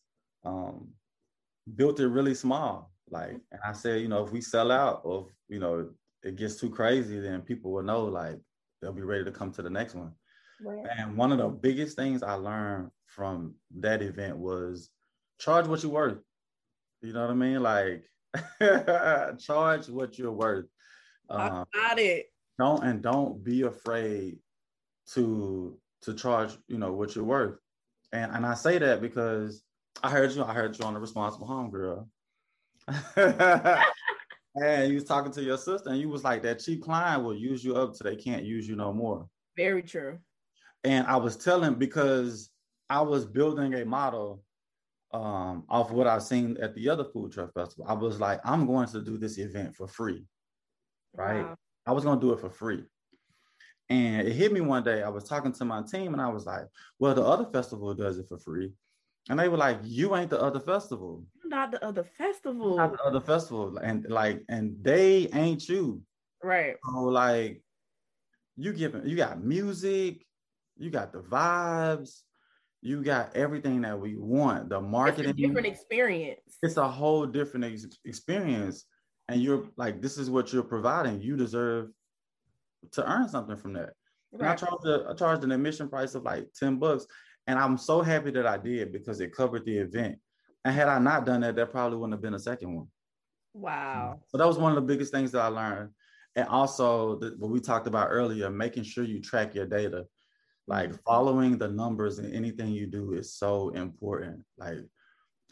[0.45, 0.89] um,
[1.75, 2.91] built it really small.
[3.09, 5.89] Like, and I said, you know, if we sell out or, if, you know,
[6.23, 8.37] it gets too crazy, then people will know like
[8.81, 10.11] they'll be ready to come to the next one.
[10.63, 10.85] Right.
[10.97, 14.89] And one of the biggest things I learned from that event was
[15.39, 16.19] charge what you're worth.
[17.01, 17.61] You know what I mean?
[17.61, 18.03] Like
[19.39, 20.65] charge what you're worth.
[21.29, 22.27] Um, got it.
[22.57, 24.39] Don't and don't be afraid
[25.13, 27.57] to to charge, you know, what you're worth.
[28.11, 29.63] And and I say that because
[30.03, 32.09] I heard you, I heard you on the responsible home girl.
[33.15, 37.35] and you was talking to your sister, and you was like, that cheap client will
[37.35, 39.27] use you up till they can't use you no more.
[39.55, 40.17] Very true.
[40.83, 42.49] And I was telling because
[42.89, 44.43] I was building a model
[45.11, 47.85] um, off what I've seen at the other food truck festival.
[47.87, 50.25] I was like, I'm going to do this event for free,
[51.15, 51.43] right?
[51.43, 51.55] Wow.
[51.85, 52.83] I was going to do it for free.
[53.89, 55.01] And it hit me one day.
[55.01, 56.65] I was talking to my team, and I was like,
[56.99, 58.71] "Well, the other festival does it for free,"
[59.31, 62.77] and they were like, "You ain't the other festival." not the other festival.
[62.77, 63.77] Not the other festival.
[63.77, 66.01] And like, and they ain't you.
[66.41, 66.75] Right.
[66.85, 67.61] So like
[68.55, 70.25] you giving you got music,
[70.79, 72.21] you got the vibes,
[72.81, 74.69] you got everything that we want.
[74.69, 76.57] The marketing different experience.
[76.63, 78.85] It's a whole different ex- experience.
[79.27, 81.21] And you're like, this is what you're providing.
[81.21, 81.89] You deserve
[82.93, 83.91] to earn something from that.
[84.31, 84.41] Right.
[84.41, 87.05] And I charged a, I charged an admission price of like 10 bucks.
[87.47, 90.17] And I'm so happy that I did because it covered the event.
[90.63, 92.87] And had I not done that, that probably wouldn't have been a second one.
[93.53, 94.21] Wow.
[94.27, 95.89] So that was one of the biggest things that I learned.
[96.35, 100.05] And also the, what we talked about earlier, making sure you track your data.
[100.69, 100.99] Like mm-hmm.
[101.05, 104.45] following the numbers in anything you do is so important.
[104.57, 104.85] Like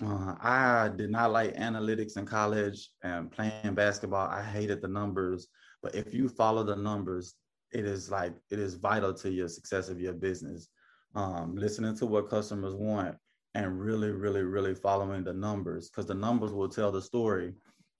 [0.01, 4.27] uh, I did not like analytics in college and playing basketball.
[4.27, 5.47] I hated the numbers.
[5.82, 7.34] But if you follow the numbers,
[7.73, 10.69] it is like it is vital to your success of your business.
[11.15, 13.15] Um, listening to what customers want,
[13.56, 17.53] and really, really, really following the numbers because the numbers will tell the story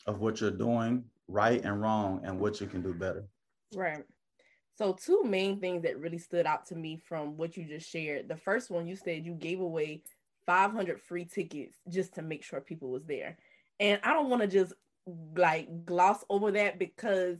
[0.06, 3.26] of what you're doing right and wrong and what you can do better.
[3.74, 4.04] Right.
[4.78, 8.28] So, two main things that really stood out to me from what you just shared.
[8.28, 10.04] The first one, you said you gave away
[10.46, 13.38] 500 free tickets just to make sure people was there.
[13.80, 14.74] And I don't want to just
[15.36, 17.40] like gloss over that because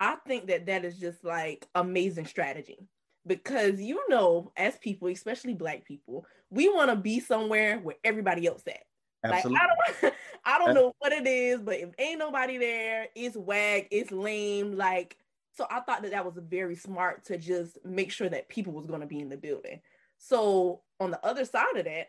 [0.00, 2.78] I think that that is just like amazing strategy.
[3.26, 8.48] Because you know, as people, especially black people, we want to be somewhere where everybody
[8.48, 8.82] else at.
[9.24, 9.52] Absolutely.
[9.52, 9.66] Like I
[10.00, 10.14] don't
[10.44, 14.76] I don't know what it is, but if ain't nobody there, it's wag, it's lame.
[14.76, 15.16] Like
[15.54, 18.86] so I thought that that was very smart to just make sure that people was
[18.86, 19.80] going to be in the building.
[20.18, 22.08] So on the other side of that,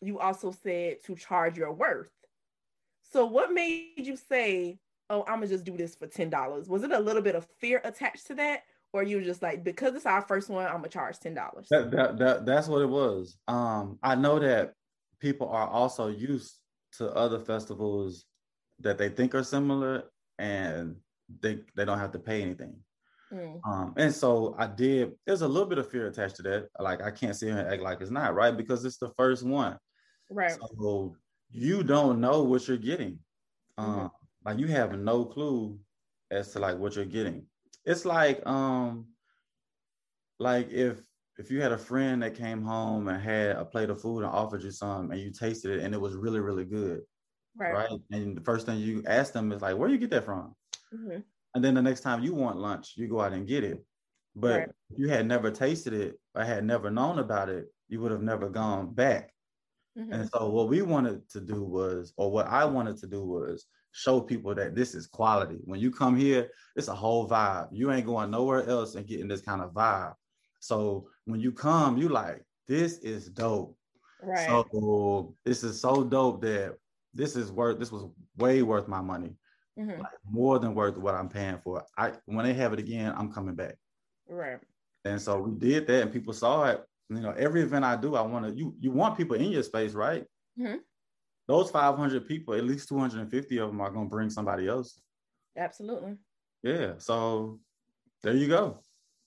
[0.00, 2.10] you also said to charge your worth.
[3.12, 4.78] So what made you say,
[5.10, 6.68] "Oh, I'm gonna just do this for ten dollars"?
[6.68, 9.94] Was it a little bit of fear attached to that, or you just like because
[9.94, 11.66] it's our first one, I'm gonna charge ten dollars?
[11.70, 13.36] That, that, that that's what it was.
[13.46, 14.72] Um, I know that
[15.18, 16.56] people are also used
[16.92, 18.24] to other festivals
[18.78, 20.04] that they think are similar,
[20.38, 20.96] and
[21.40, 22.76] they they don't have to pay anything.
[23.32, 23.60] Mm.
[23.64, 25.12] Um, and so I did.
[25.26, 26.68] There's a little bit of fear attached to that.
[26.78, 29.44] Like I can't sit here and act like it's not right because it's the first
[29.44, 29.78] one.
[30.28, 30.56] Right.
[30.78, 31.16] So
[31.52, 33.18] you don't know what you're getting.
[33.78, 34.00] Mm-hmm.
[34.00, 34.10] Um,
[34.44, 35.78] like you have no clue
[36.30, 37.46] as to like what you're getting.
[37.84, 39.06] It's like um,
[40.38, 41.00] like if
[41.38, 44.32] if you had a friend that came home and had a plate of food and
[44.32, 47.02] offered you some and you tasted it and it was really really good,
[47.56, 47.72] right?
[47.72, 48.00] right?
[48.10, 50.54] And the first thing you ask them is like, where you get that from?
[50.94, 51.20] Mm-hmm.
[51.54, 53.84] And then the next time you want lunch, you go out and get it.
[54.36, 54.68] But right.
[54.90, 58.22] if you had never tasted it or had never known about it, you would have
[58.22, 59.32] never gone back.
[59.98, 60.12] Mm-hmm.
[60.12, 63.66] And so what we wanted to do was, or what I wanted to do was
[63.92, 65.58] show people that this is quality.
[65.64, 67.68] When you come here, it's a whole vibe.
[67.72, 70.14] You ain't going nowhere else and getting this kind of vibe.
[70.60, 73.76] So when you come, you like, this is dope.
[74.22, 74.46] Right.
[74.46, 76.76] So this is so dope that
[77.14, 78.04] this is worth this was
[78.36, 79.34] way worth my money
[79.80, 80.00] mm-hmm.
[80.00, 81.84] like more than worth what I'm paying for.
[81.96, 83.76] I when they have it again, I'm coming back.
[84.28, 84.58] Right.
[85.04, 86.84] And so we did that, and people saw it.
[87.08, 89.62] You know, every event I do, I want to you you want people in your
[89.62, 90.24] space, right?
[90.58, 90.76] Mm-hmm.
[91.48, 95.00] Those 500 people, at least 250 of them are going to bring somebody else.
[95.58, 96.16] Absolutely.
[96.62, 96.92] Yeah.
[96.98, 97.58] So
[98.22, 98.78] there you go.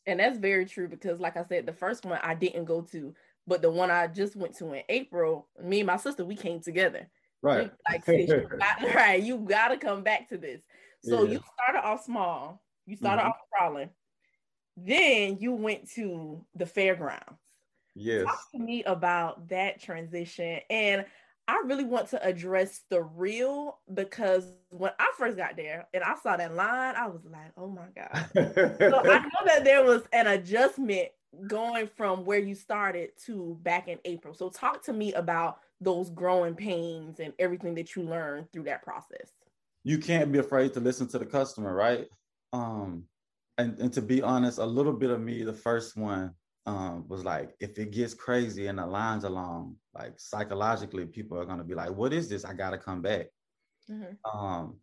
[0.05, 3.13] And that's very true because, like I said, the first one I didn't go to,
[3.47, 6.61] but the one I just went to in April, me and my sister, we came
[6.61, 7.07] together.
[7.43, 7.69] Right.
[7.89, 8.27] Like, you
[8.59, 10.61] got, right, you got to come back to this.
[11.03, 11.33] So yeah.
[11.33, 12.63] you started off small.
[12.87, 13.29] You started mm-hmm.
[13.29, 13.89] off crawling.
[14.77, 17.39] Then you went to the fairgrounds.
[17.95, 18.25] Yes.
[18.25, 20.61] Talk to me about that transition.
[20.69, 21.05] And
[21.47, 26.15] I really want to address the real because when I first got there and I
[26.23, 28.29] saw that line, I was like, oh my God.
[28.33, 31.09] so I know that there was an adjustment
[31.47, 34.33] going from where you started to back in April.
[34.33, 38.83] So talk to me about those growing pains and everything that you learn through that
[38.83, 39.31] process
[39.83, 42.07] you can't be afraid to listen to the customer right
[42.53, 43.03] um
[43.57, 46.31] and, and to be honest a little bit of me the first one
[46.65, 51.45] um was like if it gets crazy and the lines along like psychologically people are
[51.45, 53.27] going to be like what is this i gotta come back
[53.89, 54.39] mm-hmm.
[54.39, 54.75] um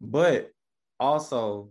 [0.00, 0.50] but
[0.98, 1.70] also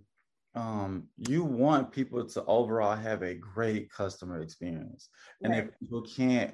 [0.55, 5.09] um, you want people to overall have a great customer experience.
[5.43, 5.65] And right.
[5.65, 6.53] if people can't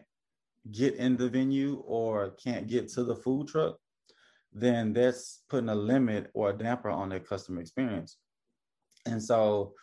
[0.72, 3.78] get in the venue or can't get to the food truck,
[4.54, 8.18] then that's putting a limit or a damper on their customer experience.
[9.06, 9.74] And so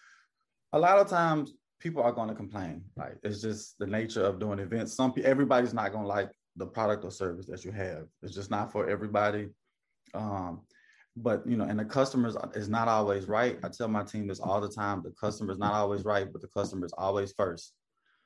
[0.72, 2.84] a lot of times people are going to complain.
[2.96, 4.94] Like it's just the nature of doing events.
[4.94, 8.06] Some people everybody's not going to like the product or service that you have.
[8.22, 9.48] It's just not for everybody.
[10.14, 10.62] Um,
[11.16, 13.58] but you know, and the customers is not always right.
[13.62, 15.02] I tell my team this all the time.
[15.02, 17.74] The customer is not always right, but the customer is always first.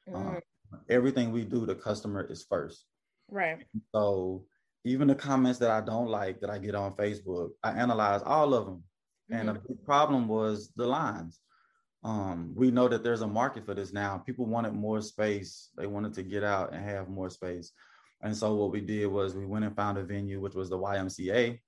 [0.08, 0.40] Mm
[0.88, 2.84] everything we do, the customer is first.
[3.28, 3.64] Right.
[3.94, 4.44] So
[4.84, 8.54] even the comments that I don't like that I get on Facebook, I analyze all
[8.54, 8.84] of them.
[9.30, 9.48] Mm-hmm.
[9.48, 11.40] And the problem was the lines.
[12.04, 14.18] Um, we know that there's a market for this now.
[14.18, 15.70] People wanted more space.
[15.76, 17.72] They wanted to get out and have more space.
[18.22, 20.78] And so what we did was we went and found a venue, which was the
[20.78, 21.58] YMCA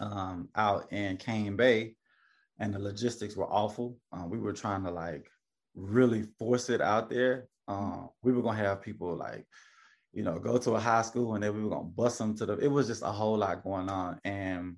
[0.00, 1.94] um, out in Cane Bay.
[2.58, 3.98] And the logistics were awful.
[4.12, 5.30] Uh, we were trying to like
[5.76, 9.46] really force it out there um, we were gonna have people like,
[10.12, 12.46] you know, go to a high school and then we were gonna bus them to
[12.46, 12.58] the.
[12.58, 14.76] It was just a whole lot going on, and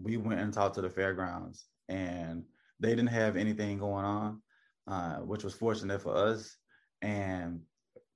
[0.00, 2.44] we went and talked to the fairgrounds, and
[2.80, 4.42] they didn't have anything going on,
[4.86, 6.56] uh, which was fortunate for us,
[7.02, 7.60] and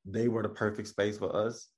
[0.05, 1.69] they were the perfect space for us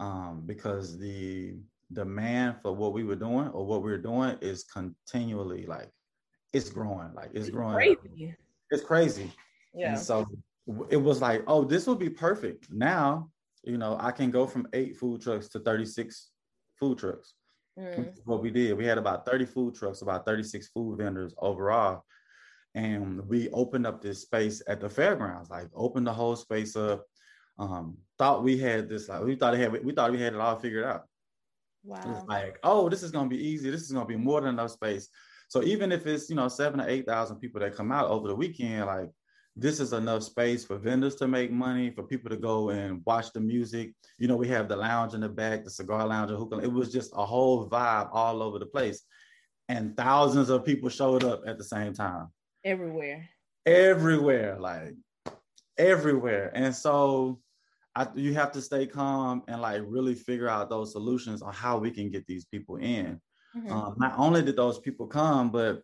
[0.00, 1.54] um, because the
[1.92, 5.90] demand for what we were doing or what we were doing is continually like
[6.52, 7.74] it's growing, like it's growing.
[7.74, 8.34] Crazy.
[8.70, 9.32] It's crazy.
[9.74, 9.90] Yeah.
[9.90, 10.26] And so
[10.90, 12.70] it was like, oh, this would be perfect.
[12.70, 13.30] Now
[13.68, 16.30] you know, I can go from eight food trucks to 36
[16.78, 17.34] food trucks.
[17.78, 18.12] Mm.
[18.24, 22.04] What we did, we had about 30 food trucks, about 36 food vendors overall.
[22.74, 27.04] And we opened up this space at the fairgrounds, like opened the whole space up.
[27.58, 30.40] Um, thought we had this, like we thought it had, we thought we had it
[30.40, 31.04] all figured out.
[31.84, 32.00] Wow.
[32.00, 33.70] It was like, oh, this is gonna be easy.
[33.70, 35.08] This is gonna be more than enough space.
[35.48, 38.28] So even if it's you know seven or eight thousand people that come out over
[38.28, 39.10] the weekend, like
[39.58, 43.32] this is enough space for vendors to make money, for people to go and watch
[43.32, 43.92] the music.
[44.18, 46.60] You know, we have the lounge in the back, the cigar lounge, and hookah.
[46.60, 49.02] It was just a whole vibe all over the place.
[49.68, 52.28] And thousands of people showed up at the same time.
[52.64, 53.28] Everywhere.
[53.66, 54.94] Everywhere, like
[55.76, 56.50] everywhere.
[56.54, 57.40] And so
[57.94, 61.78] I, you have to stay calm and like really figure out those solutions on how
[61.78, 63.20] we can get these people in.
[63.56, 63.72] Mm-hmm.
[63.72, 65.82] Um, not only did those people come, but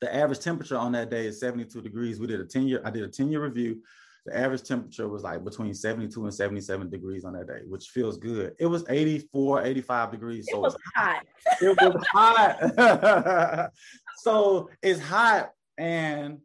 [0.00, 2.18] the average temperature on that day is 72 degrees.
[2.18, 3.82] We did a 10 year, I did a 10 year review.
[4.26, 8.18] The average temperature was like between 72 and 77 degrees on that day, which feels
[8.18, 8.54] good.
[8.58, 10.46] It was 84, 85 degrees.
[10.50, 11.26] So it was hot.
[11.62, 13.72] It was hot.
[14.18, 15.52] so it's hot.
[15.78, 16.38] And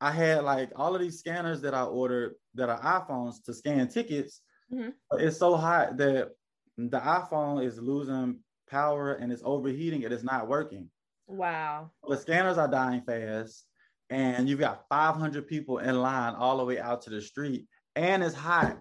[0.00, 3.88] I had like all of these scanners that I ordered that are iPhones to scan
[3.88, 4.42] tickets.
[4.72, 4.90] Mm-hmm.
[5.12, 6.30] It's so hot that
[6.76, 10.02] the iPhone is losing power and it's overheating.
[10.02, 10.90] It is not working.
[11.32, 11.90] Wow.
[12.08, 13.64] The scanners are dying fast,
[14.10, 17.66] and you've got 500 people in line all the way out to the street,
[17.96, 18.78] and it's hot.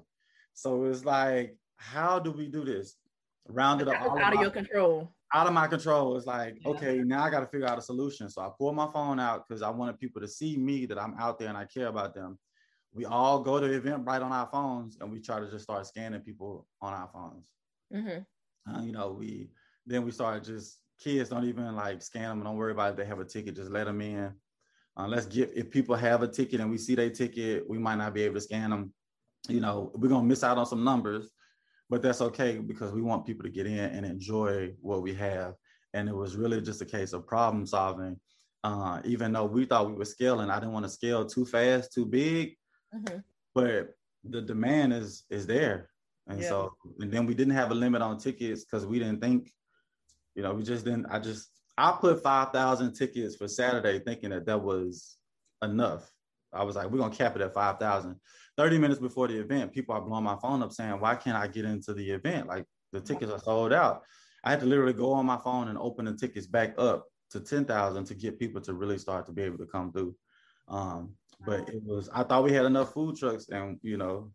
[0.53, 2.97] So it's like, how do we do this?
[3.47, 3.95] Round it up.
[3.95, 5.11] Out of, out of your control.
[5.33, 6.17] Out of my control.
[6.17, 6.71] It's like, yeah.
[6.71, 8.29] okay, now I got to figure out a solution.
[8.29, 11.15] So I pull my phone out because I wanted people to see me that I'm
[11.17, 12.37] out there and I care about them
[12.93, 16.21] we all go to Eventbrite on our phones and we try to just start scanning
[16.21, 17.51] people on our phones.
[17.93, 18.73] Mm-hmm.
[18.73, 19.49] Uh, you know, we
[19.85, 22.43] then we started just kids don't even like scan them.
[22.43, 23.55] Don't worry about if they have a ticket.
[23.55, 24.33] Just let them in.
[24.97, 27.95] Uh, let's get if people have a ticket and we see their ticket, we might
[27.95, 28.93] not be able to scan them.
[29.47, 31.29] You know, we're gonna miss out on some numbers,
[31.89, 35.55] but that's okay because we want people to get in and enjoy what we have.
[35.93, 38.19] And it was really just a case of problem solving.
[38.63, 41.93] Uh, even though we thought we were scaling, I didn't want to scale too fast,
[41.93, 42.55] too big
[42.93, 43.17] mm-hmm.
[43.53, 45.89] but the demand is is there,
[46.27, 46.49] and yeah.
[46.49, 49.51] so and then we didn't have a limit on tickets because we didn't think,
[50.35, 51.05] you know, we just didn't.
[51.07, 55.17] I just I put five thousand tickets for Saturday, thinking that that was
[55.61, 56.11] enough.
[56.53, 58.17] I was like, we're gonna cap it at five thousand.
[58.57, 61.47] 30 minutes before the event, people are blowing my phone up saying, why can't I
[61.47, 62.47] get into the event?
[62.47, 64.03] Like the tickets are sold out.
[64.43, 67.39] I had to literally go on my phone and open the tickets back up to
[67.39, 70.15] 10,000 to get people to really start to be able to come through.
[70.67, 71.15] Um,
[71.45, 74.31] but it was I thought we had enough food trucks, and you know,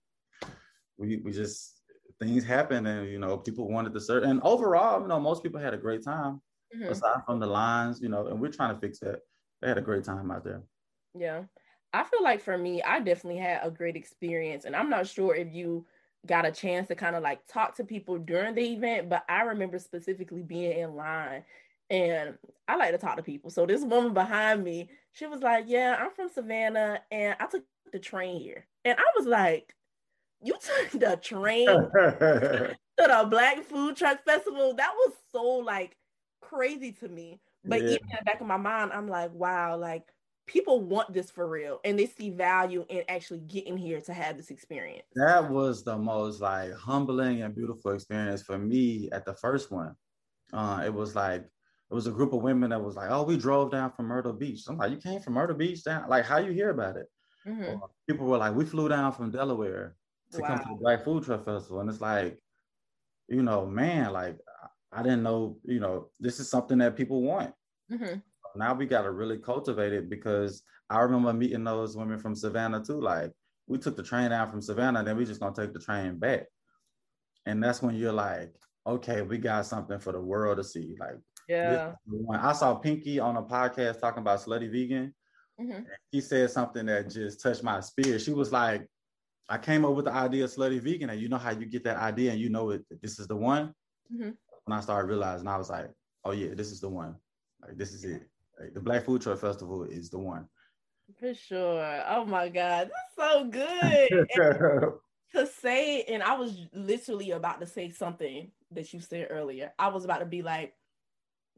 [0.99, 1.76] we we just
[2.21, 4.25] things happened, and you know, people wanted to serve.
[4.25, 6.41] And overall, you know, most people had a great time,
[6.75, 6.91] mm-hmm.
[6.91, 9.21] aside from the lines, you know, and we're trying to fix that.
[9.61, 10.63] They had a great time out there.
[11.15, 11.45] Yeah,
[11.93, 15.35] I feel like for me, I definitely had a great experience, and I'm not sure
[15.35, 15.87] if you
[16.27, 19.43] got a chance to kind of like talk to people during the event, but I
[19.43, 21.45] remember specifically being in line
[21.91, 22.37] and
[22.69, 23.51] I like to talk to people.
[23.51, 27.65] So this woman behind me, she was like, "Yeah, I'm from Savannah, and I took
[27.93, 29.75] the train here." And I was like,
[30.43, 34.75] "You took the train to the Black Food Truck Festival?
[34.75, 35.97] That was so like
[36.41, 37.89] crazy to me." But yeah.
[37.89, 40.13] even in the back of my mind, I'm like, "Wow, like."
[40.49, 44.37] People want this for real and they see value in actually getting here to have
[44.37, 45.03] this experience.
[45.17, 49.97] That was the most like humbling and beautiful experience for me at the first one.
[50.53, 53.37] Uh, it was like it was a group of women that was like, "Oh, we
[53.37, 56.09] drove down from Myrtle Beach." I'm like, "You came from Myrtle Beach down?
[56.09, 57.07] Like, how you hear about it?"
[57.45, 57.79] Mm-hmm.
[58.09, 59.97] people were like, "We flew down from Delaware
[60.33, 60.49] to wow.
[60.49, 62.39] come to the Black Food Truck Festival," and it's like,
[63.29, 64.37] you know, man, like
[64.93, 67.53] I didn't know, you know, this is something that people want.
[67.91, 68.19] Mm-hmm.
[68.57, 72.83] Now we got to really cultivate it because I remember meeting those women from Savannah
[72.83, 73.01] too.
[73.01, 73.33] Like,
[73.67, 76.47] we took the train down from Savannah, then we just gonna take the train back,
[77.45, 78.55] and that's when you're like,
[78.87, 80.95] okay, we got something for the world to see.
[80.99, 81.17] Like
[81.49, 81.93] yeah.
[82.33, 85.15] I saw Pinky on a podcast talking about slutty vegan.
[85.61, 85.83] Mm-hmm.
[86.11, 88.21] He said something that just touched my spirit.
[88.21, 88.87] She was like,
[89.49, 91.85] I came up with the idea of slutty vegan, and you know how you get
[91.85, 93.75] that idea and you know it, this is the one.
[94.13, 94.31] Mm-hmm.
[94.65, 95.91] When I started realizing, I was like,
[96.25, 97.15] oh yeah, this is the one.
[97.63, 98.23] Like this is it.
[98.61, 100.49] Like, the Black Food Truck Festival is the one.
[101.21, 102.03] For sure.
[102.09, 104.27] Oh my God, that's so good.
[105.35, 109.73] to say, and I was literally about to say something that you said earlier.
[109.79, 110.75] I was about to be like,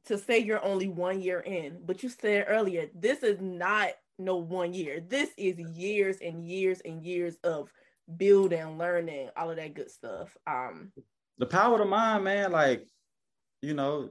[0.07, 4.37] to say you're only one year in, but you said earlier, this is not no
[4.37, 5.01] one year.
[5.01, 7.71] This is years and years and years of
[8.17, 10.37] building, learning, all of that good stuff.
[10.47, 10.93] Um
[11.39, 12.85] the power of the mind, man, like,
[13.63, 14.11] you know,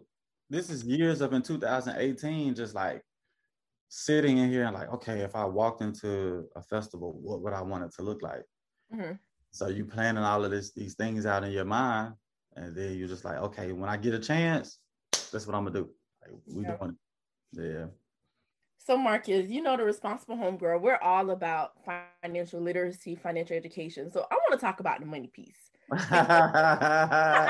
[0.50, 3.02] this is years of in 2018, just like
[3.90, 7.62] sitting in here and like, okay, if I walked into a festival, what would I
[7.62, 8.44] want it to look like?
[8.94, 9.14] Mm-hmm.
[9.52, 12.14] So you planning all of this these things out in your mind,
[12.56, 14.80] and then you're just like, okay, when I get a chance,
[15.12, 15.90] that's what I'm gonna do.
[16.22, 16.78] Like, we yeah.
[16.78, 16.98] doing it.
[17.62, 17.86] Yeah.
[18.88, 20.80] So Marcus, you know the responsible Homegirl.
[20.80, 21.74] We're all about
[22.24, 24.10] financial literacy, financial education.
[24.10, 25.72] So I want to talk about the money piece.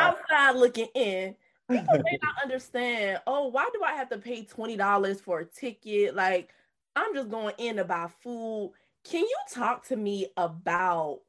[0.02, 1.36] outside looking in,
[1.70, 3.22] people may not understand.
[3.28, 6.16] Oh, why do I have to pay twenty dollars for a ticket?
[6.16, 6.50] Like
[6.96, 8.74] I'm just going in to buy food.
[9.08, 11.20] Can you talk to me about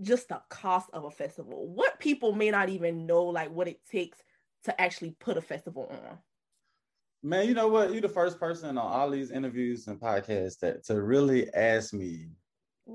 [0.00, 1.68] just the cost of a festival?
[1.68, 4.16] What people may not even know, like what it takes
[4.64, 6.18] to actually put a festival on.
[7.22, 7.92] Man, you know what?
[7.92, 12.28] You're the first person on all these interviews and podcasts that to really ask me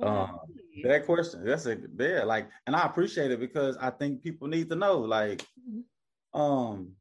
[0.02, 0.40] um,
[0.84, 1.44] that question.
[1.46, 5.00] That's a there, like, and I appreciate it because I think people need to know,
[5.00, 5.46] like,
[6.34, 6.94] um,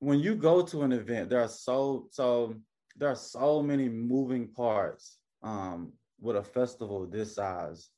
[0.00, 2.54] when you go to an event, there are so so
[2.96, 7.88] there are so many moving parts um with a festival this size,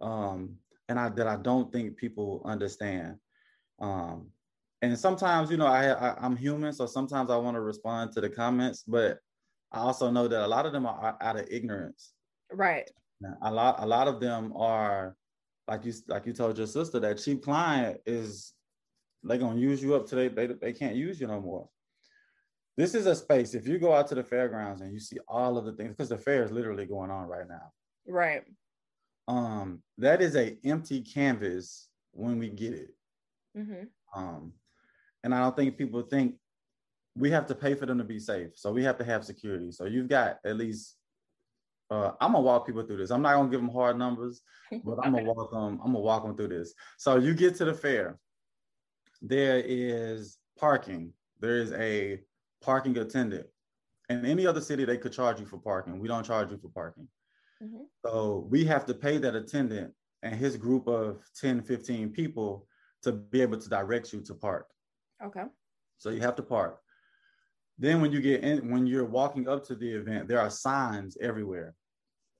[0.00, 0.56] um,
[0.88, 3.16] and I that I don't think people understand.
[3.80, 4.28] Um,
[4.82, 8.20] and sometimes you know I, I am human so sometimes i want to respond to
[8.20, 9.18] the comments but
[9.72, 12.12] i also know that a lot of them are out of ignorance.
[12.52, 12.90] Right.
[13.42, 15.14] A lot a lot of them are
[15.68, 18.54] like you like you told your sister that cheap client is
[19.22, 21.68] they're gonna use you up today they, they can't use you no more.
[22.76, 25.58] This is a space if you go out to the fairgrounds and you see all
[25.58, 27.72] of the things because the fair is literally going on right now.
[28.08, 28.42] Right.
[29.28, 32.94] Um that is a empty canvas when we get it.
[33.56, 33.82] Mm-hmm.
[34.20, 34.52] um
[35.24, 36.34] and I don't think people think
[37.16, 38.50] we have to pay for them to be safe.
[38.54, 39.72] So we have to have security.
[39.72, 40.96] So you've got at least
[41.90, 43.10] uh, I'm gonna walk people through this.
[43.10, 44.42] I'm not gonna give them hard numbers,
[44.84, 45.80] but I'm gonna walk them.
[45.84, 46.72] I'm gonna walk them through this.
[46.98, 48.18] So you get to the fair.
[49.20, 51.12] There is parking.
[51.40, 52.20] There is a
[52.62, 53.46] parking attendant.
[54.08, 55.98] In any other city, they could charge you for parking.
[55.98, 57.08] We don't charge you for parking.
[57.62, 57.82] Mm-hmm.
[58.04, 59.92] So we have to pay that attendant
[60.22, 62.66] and his group of 10, 15 people
[63.02, 64.66] to be able to direct you to park.
[65.24, 65.44] Okay.
[65.98, 66.78] So you have to park.
[67.78, 71.16] Then when you get in, when you're walking up to the event, there are signs
[71.20, 71.74] everywhere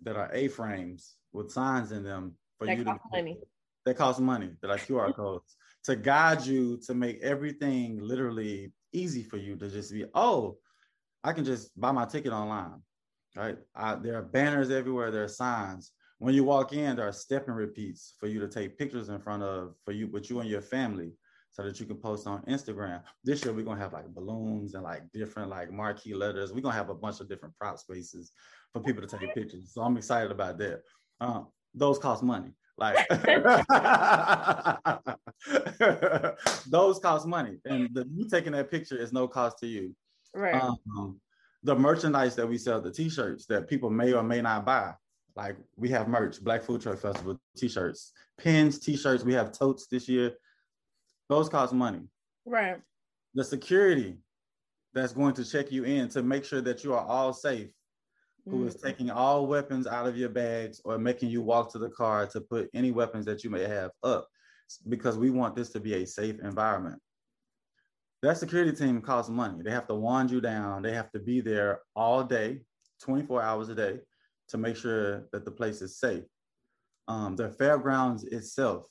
[0.02, 3.38] that are A-frames with signs in them for that you to money.
[3.86, 9.22] That cost money, that are QR codes to guide you to make everything literally easy
[9.22, 10.58] for you to just be, oh,
[11.24, 12.82] I can just buy my ticket online.
[13.36, 13.58] Right.
[13.74, 15.92] I, there are banners everywhere, there are signs.
[16.18, 19.20] When you walk in, there are step and repeats for you to take pictures in
[19.20, 21.12] front of for you with you and your family
[21.52, 23.02] so that you can post on Instagram.
[23.24, 26.52] This year we're gonna have like balloons and like different like marquee letters.
[26.52, 28.32] We're gonna have a bunch of different prop spaces
[28.72, 29.72] for people to take pictures.
[29.72, 30.82] So I'm excited about that.
[31.20, 32.52] Um, those cost money.
[32.78, 33.06] Like
[36.66, 39.94] those cost money, and the, you taking that picture is no cost to you.
[40.34, 40.54] Right.
[40.54, 41.20] Um,
[41.62, 44.94] the merchandise that we sell, the T-shirts that people may or may not buy.
[45.36, 49.24] Like we have merch, Black Food Truck Festival T-shirts, pins, T-shirts.
[49.24, 50.32] We have totes this year.
[51.30, 52.00] Those cost money.
[52.44, 52.78] Right.
[53.34, 54.18] The security
[54.92, 58.50] that's going to check you in to make sure that you are all safe, mm-hmm.
[58.50, 58.82] who is mm.
[58.82, 62.40] taking all weapons out of your bags or making you walk to the car to
[62.40, 64.26] put any weapons that you may have up
[64.88, 67.00] because we want this to be a safe environment.
[68.22, 69.62] That security team costs money.
[69.62, 70.82] They have to wand you down.
[70.82, 72.62] They have to be there all day,
[73.02, 74.00] 24 hours a day,
[74.48, 76.24] to make sure that the place is safe.
[77.06, 78.90] Um, the fairgrounds itself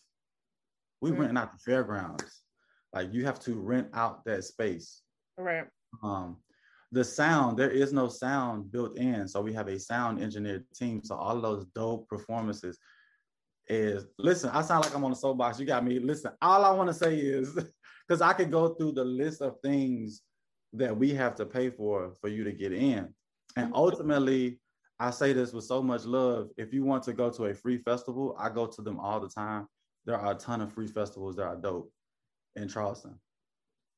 [1.01, 1.21] we mm-hmm.
[1.21, 2.41] renting out the fairgrounds.
[2.93, 5.01] Like you have to rent out that space.
[5.37, 5.65] Right.
[6.03, 6.37] Um,
[6.91, 9.27] the sound, there is no sound built in.
[9.27, 11.01] So we have a sound engineer team.
[11.03, 12.79] So all of those dope performances
[13.67, 15.59] is listen, I sound like I'm on a soapbox.
[15.59, 15.99] You got me.
[15.99, 17.53] Listen, all I want to say is
[18.07, 20.23] because I could go through the list of things
[20.73, 23.13] that we have to pay for for you to get in.
[23.55, 23.75] And mm-hmm.
[23.75, 24.59] ultimately,
[24.99, 26.49] I say this with so much love.
[26.57, 29.29] If you want to go to a free festival, I go to them all the
[29.29, 29.67] time
[30.05, 31.91] there are a ton of free festivals that are dope
[32.55, 33.19] in Charleston.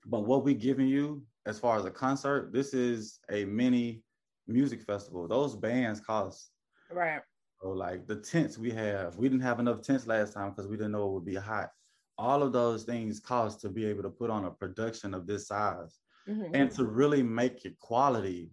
[0.06, 4.04] But what we giving you as far as a concert, this is a mini
[4.47, 5.28] music festival.
[5.28, 6.52] Those bands cost.
[6.91, 7.22] Right.
[7.62, 10.78] So like the tents we have, we didn't have enough tents last time because we
[10.78, 11.70] didn't know it would be hot.
[12.18, 15.47] All of those things cost to be able to put on a production of this
[15.47, 16.54] size mm-hmm.
[16.54, 18.52] and to really make it quality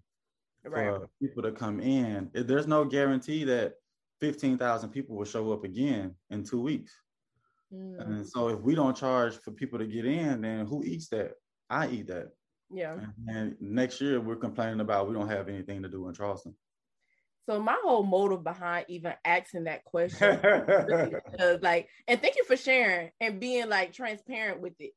[0.65, 0.87] right.
[0.87, 2.31] for people to come in.
[2.33, 3.75] There's no guarantee that
[4.21, 6.93] 15,000 people will show up again in two weeks.
[7.73, 8.01] Mm.
[8.01, 11.33] And so if we don't charge for people to get in, then who eats that?
[11.69, 12.29] I eat that.
[12.71, 12.97] Yeah.
[13.27, 16.55] And, next year we're complaining about we don't have anything to do in Charleston.
[17.49, 20.39] So my whole motive behind even asking that question,
[21.33, 24.93] because like, and thank you for sharing and being like transparent with it,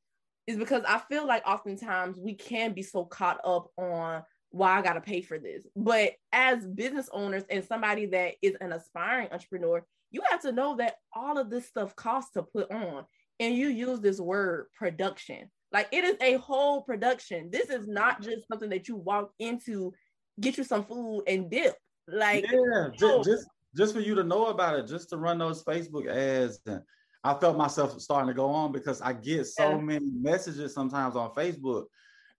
[0.48, 4.82] is because I feel like oftentimes we can be so caught up on why I
[4.82, 5.66] got to pay for this.
[5.78, 10.76] But as business owners and somebody that is an aspiring entrepreneur, you have to know
[10.78, 13.06] that all of this stuff costs to put on.
[13.40, 15.50] And you use this word production.
[15.72, 17.50] Like it is a whole production.
[17.50, 18.32] This is not mm-hmm.
[18.32, 19.94] just something that you walk into,
[20.40, 21.76] get you some food and dip.
[22.08, 25.64] Like yeah, just, just just for you to know about it, just to run those
[25.64, 26.60] Facebook ads.
[26.66, 26.82] And
[27.24, 29.78] I felt myself starting to go on because I get so yeah.
[29.78, 31.86] many messages sometimes on Facebook.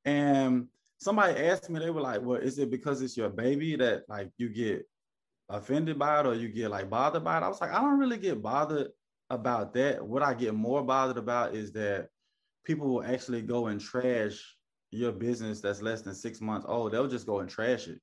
[0.04, 0.68] And
[0.98, 4.30] somebody asked me, they were like, Well, is it because it's your baby that like
[4.36, 4.86] you get
[5.52, 7.42] offended by it or you get like bothered by it?
[7.42, 8.88] I was like, I don't really get bothered
[9.30, 10.04] about that.
[10.04, 12.08] What I get more bothered about is that
[12.64, 14.56] people will actually go and trash
[14.90, 16.92] your business that's less than six months old.
[16.92, 18.00] They'll just go and trash it.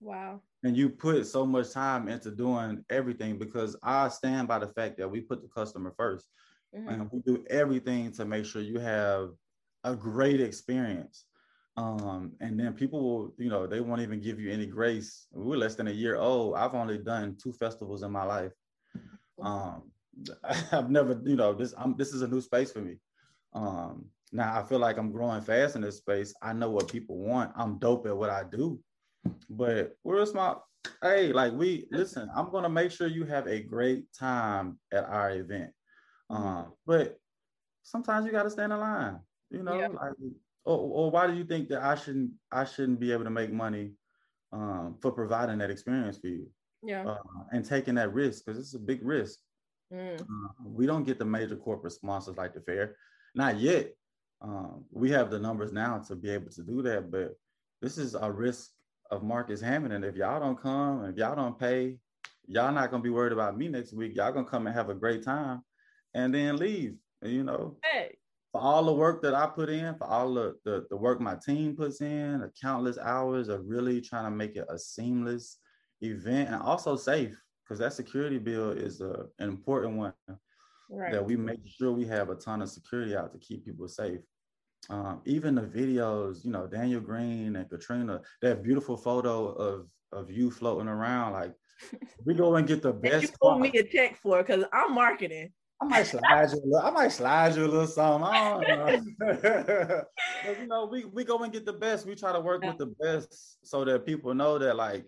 [0.00, 0.40] Wow.
[0.64, 4.98] And you put so much time into doing everything because I stand by the fact
[4.98, 6.22] that we put the customer 1st
[6.76, 6.88] mm-hmm.
[6.88, 9.30] and we do everything to make sure you have
[9.84, 11.24] a great experience.
[11.76, 15.26] Um, and then people will, you know, they won't even give you any grace.
[15.32, 16.56] We're less than a year old.
[16.56, 18.52] I've only done two festivals in my life.
[19.40, 19.90] Um,
[20.72, 22.96] I've never, you know, this I'm this is a new space for me.
[23.54, 26.34] Um, now I feel like I'm growing fast in this space.
[26.42, 27.52] I know what people want.
[27.56, 28.78] I'm dope at what I do.
[29.48, 30.66] But we're a small,
[31.02, 35.30] hey, like we listen, I'm gonna make sure you have a great time at our
[35.30, 35.70] event.
[36.28, 37.18] Um, but
[37.82, 39.20] sometimes you gotta stand in line,
[39.50, 39.88] you know, yeah.
[39.88, 40.12] like
[40.64, 43.52] or, or why do you think that I shouldn't I shouldn't be able to make
[43.52, 43.92] money
[44.52, 46.46] um, for providing that experience for you?
[46.82, 47.04] Yeah.
[47.04, 49.38] Uh, and taking that risk because it's a big risk.
[49.92, 50.20] Mm.
[50.20, 52.96] Uh, we don't get the major corporate sponsors like the fair,
[53.34, 53.92] not yet.
[54.40, 57.36] Um, we have the numbers now to be able to do that, but
[57.80, 58.70] this is a risk
[59.10, 59.92] of Marcus Hammond.
[59.92, 61.98] And if y'all don't come, if y'all don't pay,
[62.46, 64.16] y'all not gonna be worried about me next week.
[64.16, 65.62] Y'all gonna come and have a great time
[66.14, 66.96] and then leave.
[67.22, 68.16] You know, hey.
[68.52, 71.36] For all the work that I put in, for all the, the, the work my
[71.44, 75.58] team puts in, the countless hours of really trying to make it a seamless
[76.02, 77.34] event and also safe,
[77.64, 80.12] because that security bill is a, an important one.
[80.90, 81.12] Right.
[81.12, 84.20] That we make sure we have a ton of security out to keep people safe
[84.90, 90.30] um, even the videos, you know, Daniel Green and Katrina, that beautiful photo of of
[90.30, 91.54] you floating around, like
[92.24, 93.22] we go and get the best.
[93.22, 95.52] you pull me a check for because I'm marketing.
[95.82, 98.28] I might slide you a little, I might slide you a little something.
[98.28, 100.04] I don't know.
[100.46, 102.06] but, you know, we, we go and get the best.
[102.06, 105.04] We try to work with the best so that people know that like,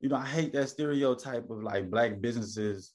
[0.00, 2.92] you know, I hate that stereotype of like black businesses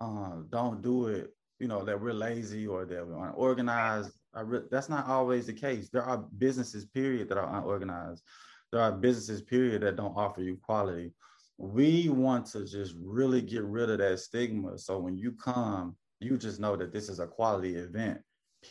[0.00, 4.88] uh, don't do it, you know, that we're lazy or that we're unorganized re- that's
[4.88, 5.88] not always the case.
[5.90, 8.22] There are businesses, period, that are unorganized.
[8.70, 11.12] There are businesses, period, that don't offer you quality.
[11.58, 14.78] We want to just really get rid of that stigma.
[14.78, 18.20] So when you come, you just know that this is a quality event,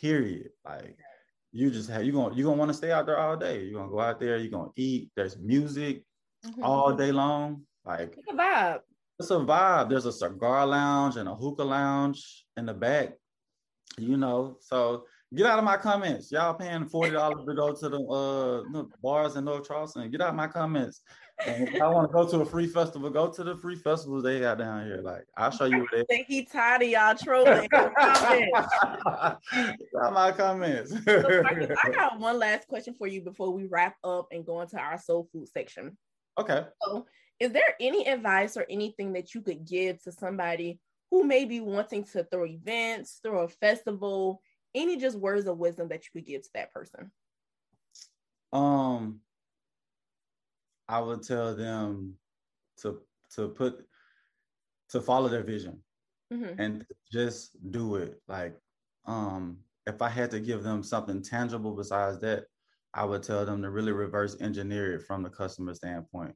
[0.00, 0.50] period.
[0.64, 0.96] Like
[1.52, 3.64] you just have you're gonna you're gonna want to stay out there all day.
[3.64, 6.04] You're gonna go out there, you're gonna eat, there's music
[6.44, 6.62] mm-hmm.
[6.62, 7.62] all day long.
[7.84, 8.80] Like it's a vibe.
[9.18, 9.88] It's a vibe.
[9.88, 13.12] There's a cigar lounge and a hookah lounge in the back,
[13.98, 14.56] you know.
[14.60, 16.30] So Get out of my comments.
[16.30, 20.10] Y'all paying forty dollars to go to the uh bars in North Charleston.
[20.10, 21.00] Get out of my comments.
[21.46, 24.40] If I want to go to a free festival, go to the free festivals they
[24.40, 25.00] got down here.
[25.02, 26.24] Like I'll show you what they.
[26.28, 27.68] He tired of y'all trolling.
[29.92, 30.92] My comments.
[31.04, 34.60] so, Marcus, I got one last question for you before we wrap up and go
[34.60, 35.96] into our soul food section.
[36.38, 36.64] Okay.
[36.82, 37.06] So,
[37.40, 40.78] is there any advice or anything that you could give to somebody
[41.10, 44.40] who may be wanting to throw events, throw a festival?
[44.74, 47.10] any just words of wisdom that you could give to that person?
[48.52, 49.20] Um,
[50.88, 52.14] I would tell them
[52.82, 52.98] to
[53.34, 53.84] to put
[54.90, 55.82] to follow their vision
[56.32, 56.60] mm-hmm.
[56.60, 58.20] and just do it.
[58.28, 58.54] Like,
[59.06, 62.44] um, if I had to give them something tangible besides that,
[62.94, 66.34] I would tell them to really reverse engineer it from the customer standpoint.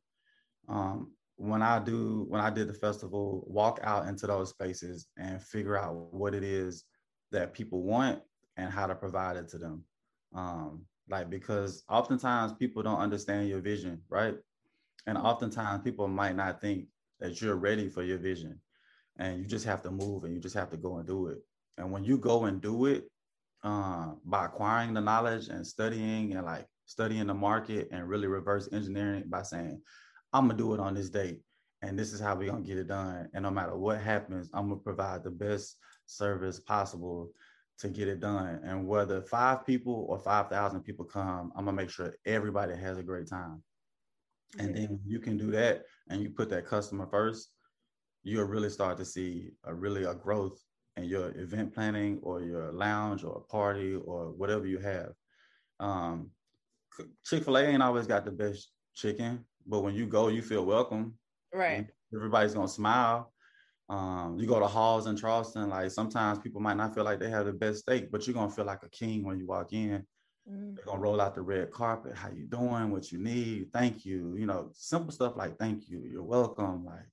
[0.69, 5.43] Um, when I do, when I did the festival, walk out into those spaces and
[5.43, 6.85] figure out what it is
[7.31, 8.21] that people want
[8.57, 9.85] and how to provide it to them.
[10.35, 14.35] Um, like because oftentimes people don't understand your vision, right?
[15.07, 16.87] And oftentimes people might not think
[17.21, 18.61] that you're ready for your vision.
[19.19, 21.39] And you just have to move and you just have to go and do it.
[21.79, 23.11] And when you go and do it,
[23.65, 28.69] uh, by acquiring the knowledge and studying and like studying the market and really reverse
[28.73, 29.81] engineering by saying,
[30.33, 31.41] I'm gonna do it on this date
[31.83, 33.29] and this is how we're gonna get it done.
[33.35, 37.31] And no matter what happens, I'm gonna provide the best service possible
[37.79, 38.61] to get it done.
[38.65, 43.03] And whether five people or 5,000 people come, I'm gonna make sure everybody has a
[43.03, 43.63] great time.
[44.59, 47.51] And then you can do that and you put that customer first,
[48.23, 50.59] you'll really start to see a really a growth
[50.97, 55.13] in your event planning or your lounge or a party or whatever you have.
[55.79, 56.31] Um,
[57.27, 61.15] Chick-fil-A ain't always got the best chicken, but when you go, you feel welcome.
[61.53, 61.87] Right.
[62.15, 63.33] Everybody's gonna smile.
[63.89, 67.31] Um, you go to halls in Charleston, like sometimes people might not feel like they
[67.31, 70.05] have the best steak, but you're gonna feel like a king when you walk in.
[70.51, 70.75] Mm-hmm.
[70.75, 72.17] They're gonna roll out the red carpet.
[72.17, 72.91] How you doing?
[72.91, 73.73] What you need?
[73.73, 74.37] Thank you.
[74.37, 76.03] You know, simple stuff like thank you.
[76.11, 76.85] You're welcome.
[76.85, 77.07] Like,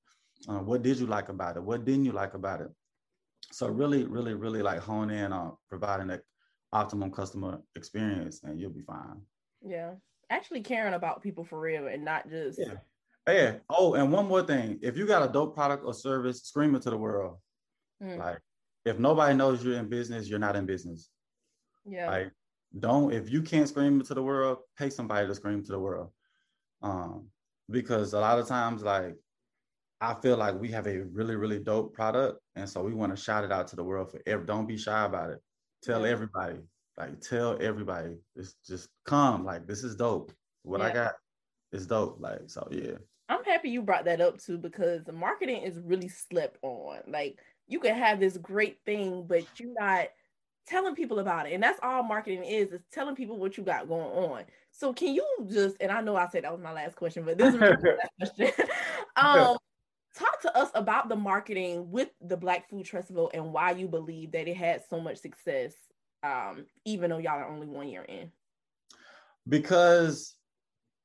[0.49, 1.63] uh, what did you like about it?
[1.63, 2.69] What didn't you like about it?
[3.51, 6.21] So really, really, really like hone in on providing that
[6.71, 9.21] optimum customer experience, and you'll be fine.
[9.61, 9.91] Yeah,
[10.31, 12.77] actually caring about people for real, and not just yeah.
[13.27, 13.55] Yeah.
[13.69, 14.79] Oh, and one more thing.
[14.81, 17.37] If you got a dope product or service, scream it to the world.
[18.01, 18.17] Mm.
[18.17, 18.39] Like,
[18.85, 21.09] if nobody knows you're in business, you're not in business.
[21.85, 22.09] Yeah.
[22.09, 22.31] Like,
[22.77, 25.79] don't if you can't scream it to the world, pay somebody to scream to the
[25.79, 26.09] world.
[26.81, 27.27] Um,
[27.69, 29.15] because a lot of times, like,
[30.01, 33.21] I feel like we have a really, really dope product, and so we want to
[33.21, 34.45] shout it out to the world for every.
[34.45, 35.39] Don't be shy about it.
[35.81, 36.11] Tell yeah.
[36.11, 36.59] everybody.
[36.97, 38.17] Like, tell everybody.
[38.35, 39.45] It's just come.
[39.45, 40.33] Like, this is dope.
[40.63, 40.87] What yeah.
[40.87, 41.13] I got
[41.71, 42.17] is dope.
[42.19, 42.97] Like, so yeah.
[43.29, 46.99] I'm happy you brought that up too because the marketing is really slept on.
[47.07, 50.07] Like you can have this great thing, but you're not
[50.67, 51.53] telling people about it.
[51.53, 54.43] And that's all marketing is, is telling people what you got going on.
[54.71, 57.37] So can you just, and I know I said that was my last question, but
[57.37, 57.69] this is my
[58.19, 58.51] last question.
[59.15, 59.57] um,
[60.15, 64.31] talk to us about the marketing with the Black Food Festival and why you believe
[64.31, 65.73] that it had so much success,
[66.23, 68.31] um, even though y'all are only one year in.
[69.47, 70.35] Because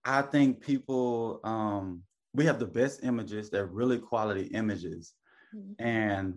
[0.05, 2.03] I think people um,
[2.39, 5.15] we have the best images they're really quality images.
[5.55, 5.83] Mm-hmm.
[5.83, 6.35] and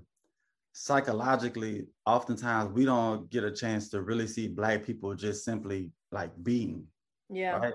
[0.71, 6.31] psychologically oftentimes we don't get a chance to really see black people just simply like
[6.43, 6.87] being
[7.29, 7.57] yeah.
[7.57, 7.73] right?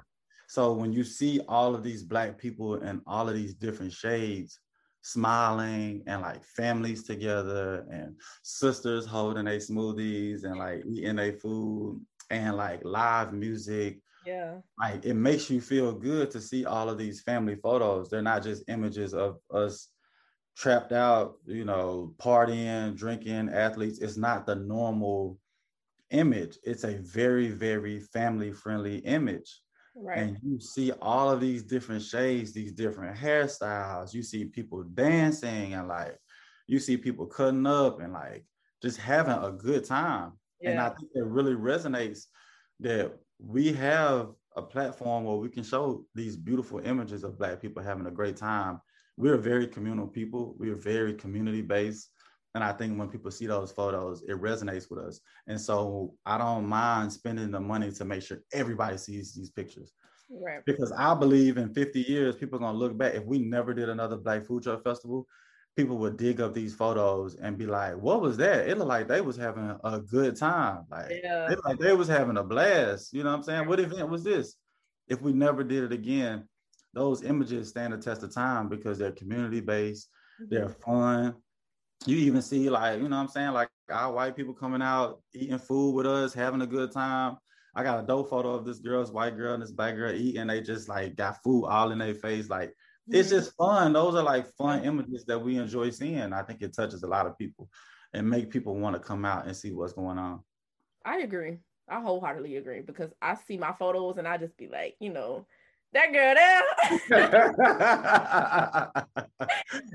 [0.48, 4.60] So when you see all of these black people and all of these different shades
[5.02, 12.00] smiling and like families together and sisters holding their smoothies and like eating their food
[12.30, 14.56] and like live music yeah.
[14.78, 18.10] Like it makes you feel good to see all of these family photos.
[18.10, 19.88] They're not just images of us
[20.56, 24.00] trapped out, you know, partying, drinking, athletes.
[24.00, 25.38] It's not the normal
[26.10, 26.58] image.
[26.64, 29.60] It's a very, very family friendly image.
[29.94, 30.18] Right.
[30.18, 34.12] And you see all of these different shades, these different hairstyles.
[34.12, 36.18] You see people dancing and like
[36.66, 38.44] you see people cutting up and like
[38.82, 40.32] just having a good time.
[40.60, 40.70] Yeah.
[40.70, 42.24] And I think it really resonates
[42.80, 47.82] that we have a platform where we can show these beautiful images of black people
[47.82, 48.80] having a great time.
[49.16, 50.54] We're very communal people.
[50.58, 52.10] We're very community based
[52.56, 55.20] and i think when people see those photos it resonates with us.
[55.46, 59.92] And so i don't mind spending the money to make sure everybody sees these pictures.
[60.30, 60.64] Right.
[60.64, 63.14] Because i believe in 50 years people are going to look back.
[63.14, 65.26] If we never did another black food truck festival
[65.76, 69.08] people would dig up these photos and be like, "What was that?" It looked like
[69.08, 70.86] they was having a good time.
[70.90, 71.50] Like, yeah.
[71.52, 73.12] it like they was having a blast.
[73.12, 73.68] You know what I'm saying?
[73.68, 74.56] What event was this?
[75.08, 76.48] If we never did it again,
[76.94, 80.08] those images stand the test of time because they're community based,
[80.40, 80.54] mm-hmm.
[80.54, 81.34] they're fun.
[82.06, 85.20] You even see like, you know what I'm saying, like our white people coming out
[85.34, 87.36] eating food with us, having a good time.
[87.74, 90.46] I got a dope photo of this girl's white girl and this black girl eating.
[90.46, 92.74] They just like got food all in their face, like
[93.08, 93.92] it's just fun.
[93.92, 96.32] Those are like fun images that we enjoy seeing.
[96.32, 97.68] I think it touches a lot of people
[98.12, 100.40] and make people want to come out and see what's going on.
[101.04, 101.58] I agree.
[101.88, 105.46] I wholeheartedly agree because I see my photos and I just be like, you know,
[105.92, 106.62] that girl there.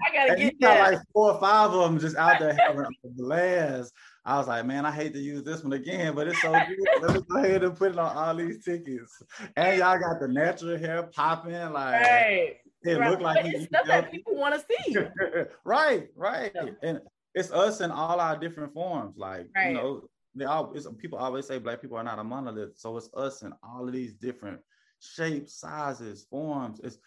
[0.03, 0.91] I gotta and get that.
[0.91, 3.93] like four or five of them just out there having a blast.
[4.24, 7.01] I was like, man, I hate to use this one again, but it's so good.
[7.01, 9.22] Let me go ahead and put it on all these tickets.
[9.55, 12.55] And y'all got the natural hair popping, like right.
[12.84, 13.11] It right.
[13.11, 14.97] looked like it's stuff that people want to see.
[15.65, 16.51] right, right.
[16.82, 16.99] And
[17.36, 19.17] it's us in all our different forms.
[19.17, 19.69] Like, right.
[19.69, 20.01] you know,
[20.36, 22.77] they all people always say black people are not a monolith.
[22.77, 24.59] So it's us in all of these different
[24.99, 26.79] shapes, sizes, forms.
[26.84, 26.97] It's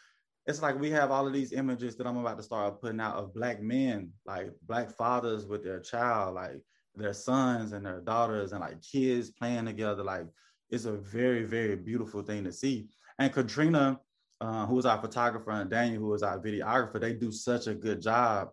[0.47, 3.17] it's like we have all of these images that I'm about to start putting out
[3.17, 6.61] of black men, like black fathers with their child, like
[6.95, 10.05] their sons and their daughters, and like kids playing together.
[10.05, 10.27] Like
[10.71, 12.89] it's a very, very beautiful thing to see.
[13.19, 13.99] And Katrina
[14.45, 17.75] uh, who was our photographer, and Daniel, who was our videographer, they do such a
[17.75, 18.51] good job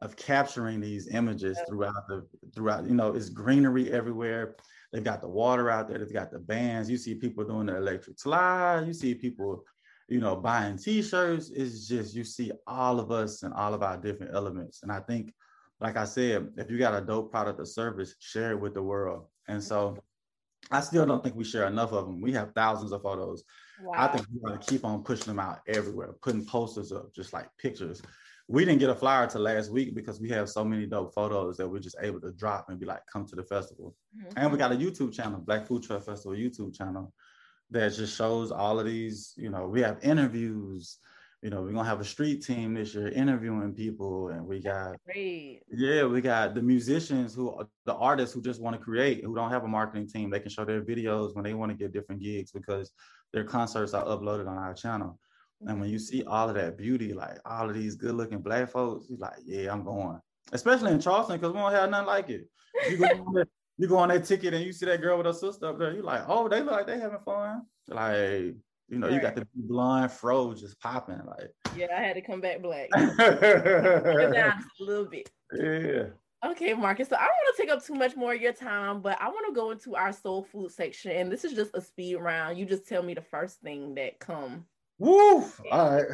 [0.00, 2.86] of capturing these images throughout the throughout.
[2.88, 4.56] You know, it's greenery everywhere.
[4.90, 5.98] They've got the water out there.
[5.98, 6.88] They've got the bands.
[6.88, 8.86] You see people doing the electric slide.
[8.86, 9.64] You see people,
[10.08, 11.50] you know, buying T-shirts.
[11.50, 14.82] It's just you see all of us and all of our different elements.
[14.82, 15.34] And I think,
[15.78, 18.82] like I said, if you got a dope product or service, share it with the
[18.82, 19.26] world.
[19.48, 19.98] And so
[20.70, 22.22] I still don't think we share enough of them.
[22.22, 23.44] We have thousands of photos.
[23.82, 23.92] Wow.
[23.96, 27.32] I think we got to keep on pushing them out everywhere, putting posters up, just
[27.32, 28.02] like pictures.
[28.46, 31.56] We didn't get a flyer till last week because we have so many dope photos
[31.56, 33.94] that we're just able to drop and be like, come to the festival.
[34.16, 34.38] Mm-hmm.
[34.38, 37.12] And we got a YouTube channel, Black Food Truck Festival YouTube channel.
[37.70, 40.98] that just shows all of these, you know, we have interviews,
[41.44, 44.96] you know, we're gonna have a street team this year interviewing people, and we got
[45.04, 45.60] Great.
[45.70, 49.50] yeah, we got the musicians who the artists who just want to create, who don't
[49.50, 50.30] have a marketing team.
[50.30, 52.92] They can show their videos when they want to get different gigs because
[53.34, 55.18] their concerts are uploaded on our channel.
[55.66, 56.18] And when you mm-hmm.
[56.18, 59.40] see all of that beauty, like all of these good looking black folks, you're like,
[59.44, 60.18] yeah, I'm going.
[60.52, 62.48] Especially in Charleston, because we don't have nothing like it.
[62.88, 65.26] You go, on that, you go on that ticket and you see that girl with
[65.26, 67.66] her sister up there, you're like, oh, they look like they having fun.
[67.88, 68.54] Like,
[68.88, 71.20] you know, you got the blonde fro just popping.
[71.26, 72.88] Like, yeah, I had to come back black.
[72.94, 75.30] a little bit.
[75.52, 76.04] Yeah.
[76.44, 77.08] Okay, Marcus.
[77.08, 79.28] So I don't want to take up too much more of your time, but I
[79.28, 82.58] want to go into our soul food section, and this is just a speed round.
[82.58, 84.66] You just tell me the first thing that come
[84.98, 85.44] Woo!
[85.72, 86.04] All right.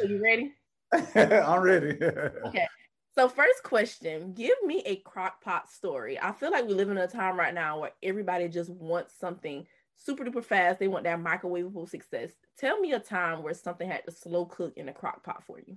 [0.00, 0.52] Are you ready?
[0.92, 1.98] I'm ready.
[2.46, 2.66] okay.
[3.14, 6.18] So first question, give me a crock pot story.
[6.20, 9.66] I feel like we live in a time right now where everybody just wants something
[9.98, 10.78] super duper fast.
[10.78, 12.30] They want that microwavable success.
[12.58, 15.58] Tell me a time where something had to slow cook in a crock pot for
[15.58, 15.76] you.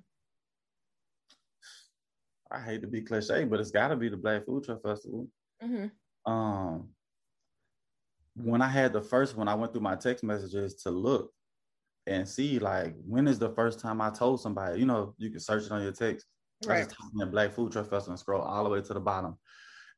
[2.52, 5.28] I hate to be cliche, but it's got to be the Black Food Truck Festival.
[5.64, 6.32] Mm-hmm.
[6.32, 6.90] Um,
[8.36, 11.32] when I had the first one, I went through my text messages to look
[12.08, 14.80] and see like when is the first time I told somebody.
[14.80, 16.26] You know, you can search it on your text.
[16.66, 16.78] Right.
[16.78, 19.00] I just typed in Black Food Truck Festival and scroll all the way to the
[19.00, 19.38] bottom.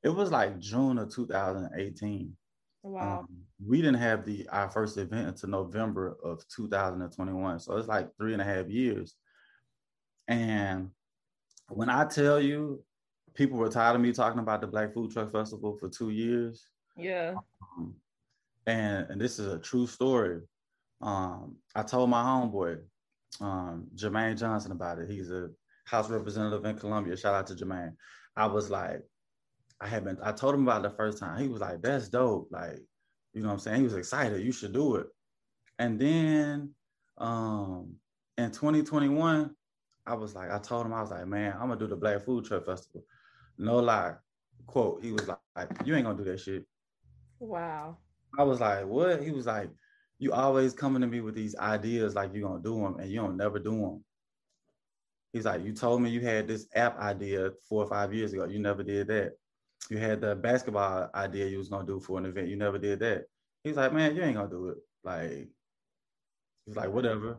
[0.03, 2.35] It was like June of 2018.
[2.83, 3.19] Wow.
[3.19, 3.27] Um,
[3.65, 7.59] we didn't have the our first event until November of 2021.
[7.59, 9.15] So it's like three and a half years.
[10.27, 10.89] And
[11.69, 12.83] when I tell you,
[13.33, 16.67] people were tired of me talking about the Black Food Truck Festival for two years.
[16.97, 17.35] Yeah.
[17.77, 17.95] Um,
[18.67, 20.41] and, and this is a true story.
[21.01, 22.79] Um, I told my homeboy,
[23.41, 25.09] um, Jermaine Johnson, about it.
[25.09, 25.49] He's a
[25.85, 27.17] House representative in Columbia.
[27.17, 27.95] Shout out to Jermaine.
[28.35, 29.01] I was like,
[29.83, 31.41] I had been, I told him about the first time.
[31.41, 32.47] He was like, that's dope.
[32.51, 32.79] Like,
[33.33, 33.77] you know what I'm saying?
[33.77, 34.41] He was excited.
[34.41, 35.07] You should do it.
[35.77, 36.73] And then
[37.17, 37.95] um,
[38.37, 39.53] in 2021,
[40.05, 42.23] I was like, I told him, I was like, man, I'm gonna do the Black
[42.23, 43.03] Food Truck Festival.
[43.57, 44.13] No lie.
[44.67, 46.65] Quote, he was like, you ain't gonna do that shit.
[47.39, 47.97] Wow.
[48.37, 49.21] I was like, what?
[49.21, 49.69] He was like,
[50.19, 53.17] you always coming to me with these ideas like you're gonna do them and you
[53.17, 54.03] don't never do them.
[55.33, 58.45] He's like, you told me you had this app idea four or five years ago.
[58.45, 59.33] You never did that.
[59.89, 62.47] You had the basketball idea you was gonna do for an event.
[62.47, 63.25] You never did that.
[63.63, 64.77] He's like, man, you ain't gonna do it.
[65.03, 65.49] Like,
[66.65, 67.37] he's like, whatever.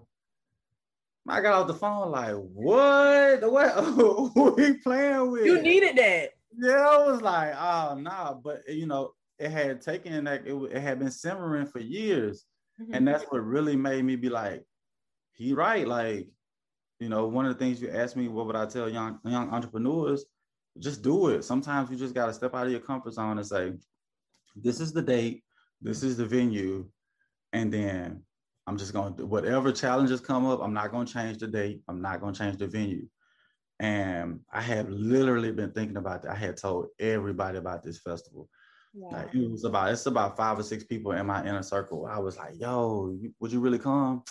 [1.27, 3.51] I got off the phone like, what?
[3.51, 5.47] What we playing with?
[5.47, 6.31] You needed that.
[6.57, 10.81] Yeah, I was like, oh nah, but you know, it had taken like it, it
[10.81, 12.45] had been simmering for years.
[12.81, 12.95] Mm-hmm.
[12.95, 14.65] And that's what really made me be like,
[15.33, 15.87] he right.
[15.87, 16.29] Like,
[17.01, 19.51] you know, one of the things you asked me, what would I tell young young
[19.51, 20.25] entrepreneurs?
[20.79, 21.45] Just do it.
[21.45, 23.73] Sometimes you just got to step out of your comfort zone and say,
[24.57, 25.45] this is the date,
[25.81, 26.89] this is the venue,
[27.53, 28.23] and then
[28.67, 30.61] I'm just going to whatever challenges come up.
[30.63, 31.83] I'm not going to change the date.
[31.89, 33.07] I'm not going to change the venue.
[33.81, 36.33] And I have literally been thinking about that.
[36.33, 38.49] I had told everybody about this festival.
[39.11, 42.07] Like it was about it's about five or six people in my inner circle.
[42.07, 44.23] I was like, "Yo, would you really come?"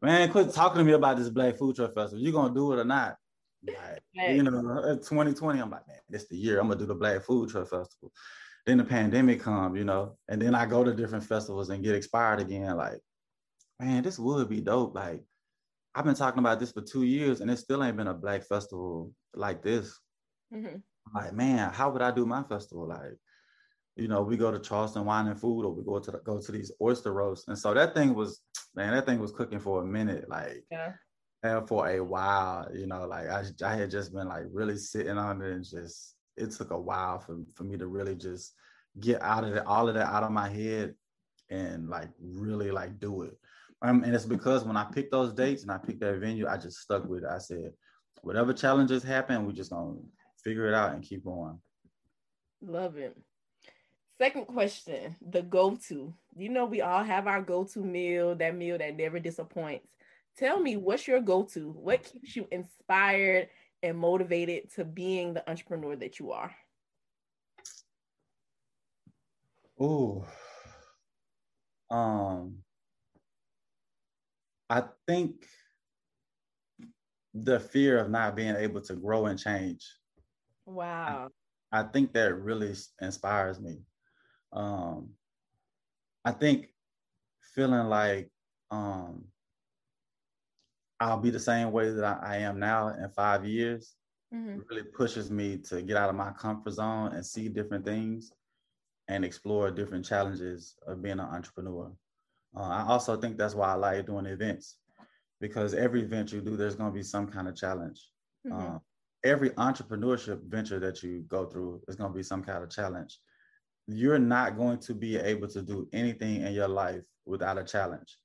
[0.00, 2.24] Man, quit talking to me about this Black Food Truck Festival.
[2.24, 3.16] You gonna do it or not?
[3.66, 7.22] Like, you know, 2020, I'm like, man, this the year I'm gonna do the Black
[7.22, 8.12] Food Truck Festival.
[8.66, 11.94] Then the pandemic come, you know, and then I go to different festivals and get
[11.94, 12.76] expired again.
[12.76, 13.00] Like,
[13.80, 14.94] man, this would be dope.
[14.94, 15.22] Like,
[15.94, 18.44] I've been talking about this for two years, and it still ain't been a Black
[18.44, 19.98] festival like this.
[20.54, 20.76] Mm-hmm.
[21.14, 22.88] Like, man, how would I do my festival?
[22.88, 23.16] Like,
[23.96, 26.40] you know, we go to Charleston Wine and Food, or we go to the, go
[26.40, 28.40] to these oyster roasts, and so that thing was,
[28.74, 30.92] man, that thing was cooking for a minute, like, yeah,
[31.42, 35.18] and for a while, you know, like I, I had just been like really sitting
[35.18, 38.54] on it, and just it took a while for for me to really just
[39.00, 40.94] get out of it, all of that out of my head,
[41.50, 43.36] and like really like do it.
[43.82, 46.56] Um, and it's because when I picked those dates and I picked that venue, I
[46.56, 47.30] just stuck with it.
[47.30, 47.72] I said,
[48.22, 49.94] whatever challenges happen, we just gonna
[50.42, 51.60] figure it out and keep going.
[52.60, 53.16] Love it.
[54.20, 56.12] Second question, the go-to.
[56.36, 59.86] You know, we all have our go-to meal, that meal that never disappoints.
[60.38, 61.70] Tell me, what's your go-to?
[61.70, 63.48] What keeps you inspired
[63.82, 66.54] and motivated to being the entrepreneur that you are?
[69.80, 70.24] Oh,
[71.90, 72.58] um,
[74.70, 75.44] I think
[77.34, 79.84] the fear of not being able to grow and change.
[80.66, 81.30] Wow.
[81.72, 83.78] I, I think that really inspires me.
[84.52, 85.10] Um,
[86.24, 86.68] I think
[87.54, 88.30] feeling like
[88.70, 89.24] um,
[91.00, 93.94] I'll be the same way that I, I am now in five years
[94.34, 94.60] mm-hmm.
[94.68, 98.32] really pushes me to get out of my comfort zone and see different things
[99.08, 101.90] and explore different challenges of being an entrepreneur.
[102.56, 104.76] Uh, I also think that's why I like doing events
[105.40, 108.00] because every event you do, there's going to be some kind of challenge.
[108.46, 108.76] Mm-hmm.
[108.76, 108.78] Uh,
[109.24, 113.18] every entrepreneurship venture that you go through is going to be some kind of challenge.
[113.86, 118.18] You're not going to be able to do anything in your life without a challenge.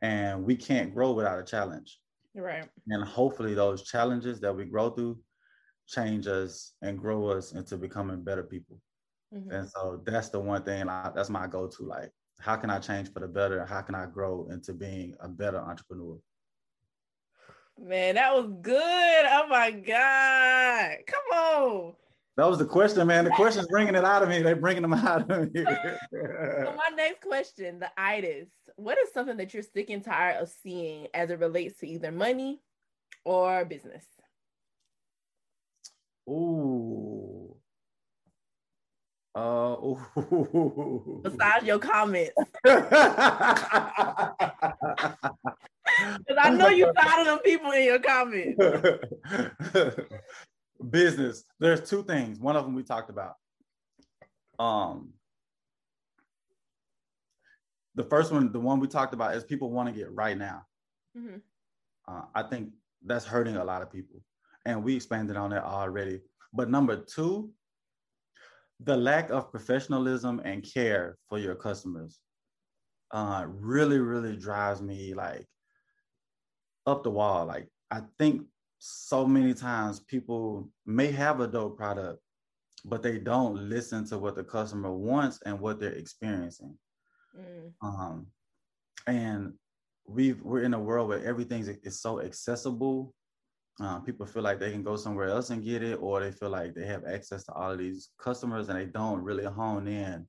[0.00, 1.98] And we can't grow without a challenge.
[2.34, 2.68] Right.
[2.88, 5.18] And hopefully, those challenges that we grow through
[5.86, 8.80] change us and grow us into becoming better people.
[9.34, 9.50] Mm-hmm.
[9.50, 11.82] And so that's the one thing I, that's my go to.
[11.82, 13.64] Like, how can I change for the better?
[13.64, 16.16] How can I grow into being a better entrepreneur?
[17.78, 18.74] Man, that was good.
[18.76, 20.96] Oh my God.
[21.06, 21.94] Come on.
[22.36, 23.24] That was the question, man.
[23.24, 24.40] The question's bringing it out of me.
[24.40, 25.64] They're bringing them out of me.
[26.12, 28.48] so my next question, the itis.
[28.76, 32.12] What is something that you're sick and tired of seeing as it relates to either
[32.12, 32.60] money
[33.24, 34.04] or business?
[36.28, 37.56] Ooh.
[39.34, 41.20] Uh, ooh.
[41.22, 42.34] Besides your comments.
[46.26, 48.58] Because I know you thought of them people in your comments.
[50.90, 51.44] Business.
[51.58, 52.38] There's two things.
[52.38, 53.34] One of them we talked about.
[54.58, 55.10] Um,
[57.94, 60.62] the first one, the one we talked about, is people want to get right now.
[61.16, 61.36] Mm-hmm.
[62.08, 62.70] Uh, I think
[63.04, 64.20] that's hurting a lot of people,
[64.64, 66.20] and we expanded on that already.
[66.52, 67.50] But number two,
[68.80, 72.18] the lack of professionalism and care for your customers
[73.12, 75.46] uh, really, really drives me like
[76.86, 77.46] up the wall.
[77.46, 78.42] Like I think
[78.78, 82.20] so many times people may have a dope product,
[82.84, 86.76] but they don't listen to what the customer wants and what they're experiencing.
[87.38, 87.72] Mm.
[87.82, 88.26] Um,
[89.06, 89.54] and
[90.06, 93.14] we we're in a world where everything is so accessible.
[93.80, 96.50] Uh, people feel like they can go somewhere else and get it, or they feel
[96.50, 100.26] like they have access to all of these customers, and they don't really hone in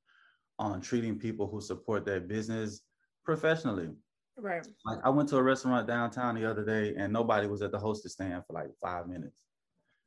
[0.60, 2.82] on treating people who support their business
[3.26, 3.90] professionally.
[4.38, 4.66] Right.
[4.86, 7.80] Like I went to a restaurant downtown the other day and nobody was at the
[7.80, 9.36] hostess stand for like five minutes.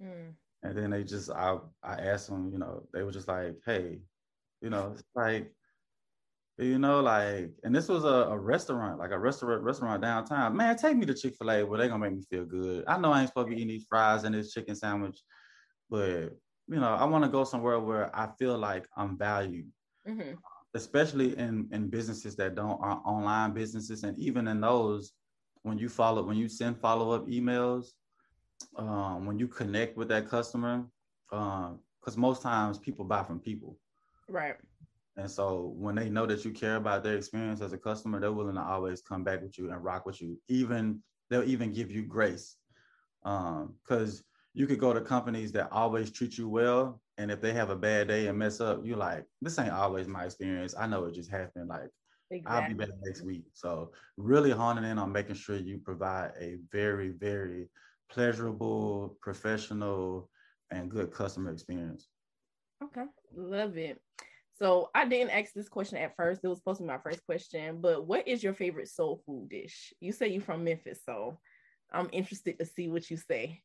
[0.03, 0.33] Mm.
[0.63, 4.01] And then they just I I asked them, you know, they were just like, hey,
[4.61, 5.53] you know, it's like,
[6.59, 10.57] you know, like, and this was a, a restaurant, like a restaurant restaurant downtown.
[10.57, 12.85] Man, take me to Chick-fil-A where they gonna make me feel good.
[12.87, 15.19] I know I ain't supposed to be eating these fries and this chicken sandwich,
[15.91, 16.31] but
[16.69, 19.71] you know, I want to go somewhere where I feel like I'm valued.
[20.09, 20.35] Mm-hmm
[20.77, 25.13] especially in in businesses that don't are online businesses and even in those
[25.63, 27.87] when you follow when you send follow-up emails
[28.77, 30.85] um, when you connect with that customer
[31.31, 33.79] because um, most times people buy from people
[34.29, 34.57] right
[35.17, 38.33] and so when they know that you care about their experience as a customer they're
[38.33, 41.01] willing to always come back with you and rock with you even
[41.31, 42.57] they'll even give you grace
[43.23, 47.53] because um, you could go to companies that always treat you well and if they
[47.53, 50.75] have a bad day and mess up, you're like, this ain't always my experience.
[50.79, 51.69] I know it just happened.
[51.69, 51.89] Like,
[52.31, 52.61] exactly.
[52.61, 53.45] I'll be better next week.
[53.55, 57.69] So, really honing in on making sure you provide a very, very
[58.11, 60.29] pleasurable, professional,
[60.71, 62.09] and good customer experience.
[62.85, 63.05] Okay,
[63.35, 64.01] love it.
[64.59, 66.41] So, I didn't ask this question at first.
[66.43, 69.51] It was supposed to be my first question, but what is your favorite soul food
[69.51, 69.93] dish?
[70.01, 71.39] You say you're from Memphis, so
[71.93, 73.63] I'm interested to see what you say.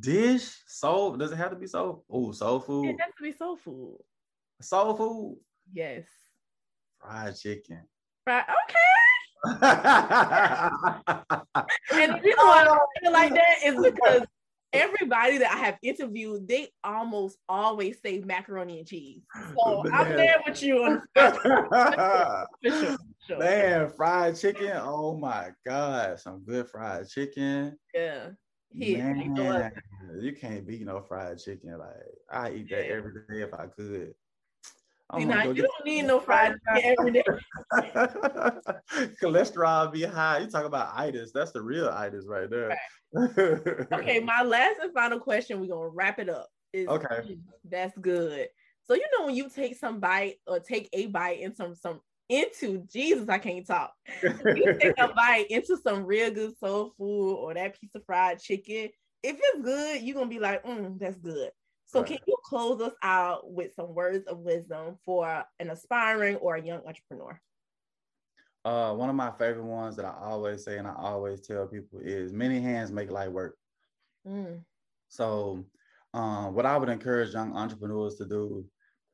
[0.00, 0.62] Dish?
[0.66, 1.16] Soul?
[1.16, 2.04] Does it have to be soul?
[2.10, 2.90] Oh soul food.
[2.90, 3.98] it has to be soul food.
[4.60, 5.38] Soul food?
[5.72, 6.04] Yes.
[7.00, 7.82] Fried chicken.
[8.24, 8.76] Fried okay.
[11.92, 14.22] And the reason why I feel like that is because
[14.72, 19.22] everybody that I have interviewed, they almost always say macaroni and cheese.
[19.58, 19.92] So Man.
[19.94, 22.96] I'm there with you on for sure,
[23.26, 23.38] sure.
[23.38, 24.72] Man, fried chicken.
[24.74, 27.76] Oh my god, some good fried chicken.
[27.94, 28.28] Yeah.
[28.74, 29.72] Man,
[30.20, 31.78] you can't beat no fried chicken.
[31.78, 31.88] Like
[32.30, 34.14] I eat that every day if I could.
[35.14, 37.22] See, now, you don't need no fried chicken every day.
[39.22, 40.38] Cholesterol be high.
[40.38, 41.30] You talk about itis.
[41.32, 42.76] That's the real itis right there.
[43.14, 43.38] Right.
[43.92, 45.60] okay, my last and final question.
[45.60, 46.48] We're gonna wrap it up.
[46.72, 48.48] Is, okay, that's good.
[48.82, 52.00] So you know when you take some bite or take a bite in some some
[52.28, 53.92] into Jesus, I can't talk.
[54.22, 58.40] you take a bite into some real good soul food or that piece of fried
[58.40, 58.90] chicken.
[59.22, 61.50] If it's good, you're gonna be like, mm, that's good.
[61.86, 62.08] So right.
[62.08, 66.62] can you close us out with some words of wisdom for an aspiring or a
[66.62, 67.40] young entrepreneur?
[68.64, 72.00] Uh, one of my favorite ones that I always say and I always tell people
[72.02, 73.56] is many hands make light work.
[74.26, 74.62] Mm.
[75.08, 75.64] So,
[76.12, 78.64] um, what I would encourage young entrepreneurs to do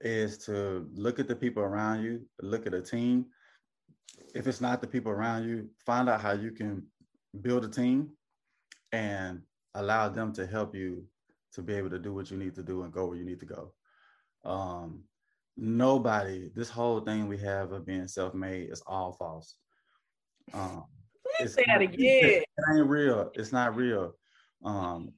[0.01, 3.27] is to look at the people around you, look at a team.
[4.35, 6.87] If it's not the people around you, find out how you can
[7.43, 8.11] build a team
[8.93, 9.43] and
[9.75, 11.05] allow them to help you
[11.55, 13.41] to be able to do what you need to do and go where you need
[13.41, 13.73] to go.
[14.45, 15.05] Um,
[15.57, 19.57] nobody, this whole thing we have of being self-made is all false.
[20.55, 20.85] Um,
[21.47, 22.43] say that again.
[22.43, 23.31] It ain't real.
[23.35, 24.15] It's not real.
[24.65, 25.13] Um,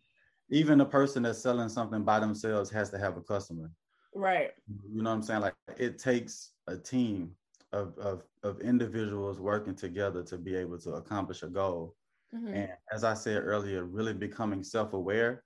[0.50, 3.70] even the person that's selling something by themselves has to have a customer.
[4.14, 4.50] Right.
[4.68, 5.40] You know what I'm saying?
[5.40, 7.32] Like it takes a team
[7.72, 11.96] of of, of individuals working together to be able to accomplish a goal.
[12.34, 12.54] Mm-hmm.
[12.54, 15.42] And as I said earlier, really becoming self-aware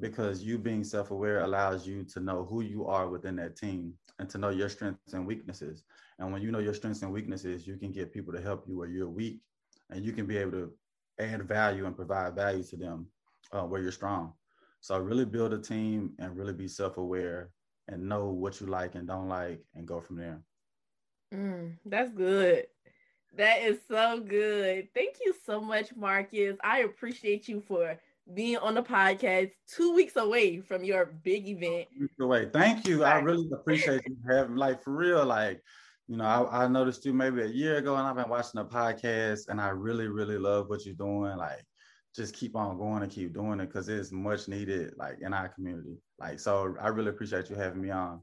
[0.00, 4.28] because you being self-aware allows you to know who you are within that team and
[4.28, 5.84] to know your strengths and weaknesses.
[6.18, 8.76] And when you know your strengths and weaknesses, you can get people to help you
[8.76, 9.40] where you're weak
[9.90, 10.72] and you can be able to
[11.20, 13.06] add value and provide value to them
[13.52, 14.32] uh, where you're strong.
[14.80, 17.50] So really build a team and really be self-aware
[17.88, 20.40] and know what you like and don't like and go from there.
[21.32, 22.66] Mm, that's good.
[23.36, 24.88] That is so good.
[24.94, 26.56] Thank you so much, Marcus.
[26.62, 27.98] I appreciate you for
[28.32, 31.86] being on the podcast two weeks away from your big event.
[32.20, 32.48] Away.
[32.52, 33.04] Thank you.
[33.04, 35.24] I really appreciate you having like for real.
[35.26, 35.60] Like,
[36.08, 38.64] you know, I, I noticed you maybe a year ago and I've been watching the
[38.64, 41.36] podcast and I really, really love what you're doing.
[41.36, 41.64] Like
[42.16, 45.48] just keep on going and keep doing it because it's much needed like in our
[45.48, 45.98] community.
[46.18, 48.20] Like so I really appreciate you having me on.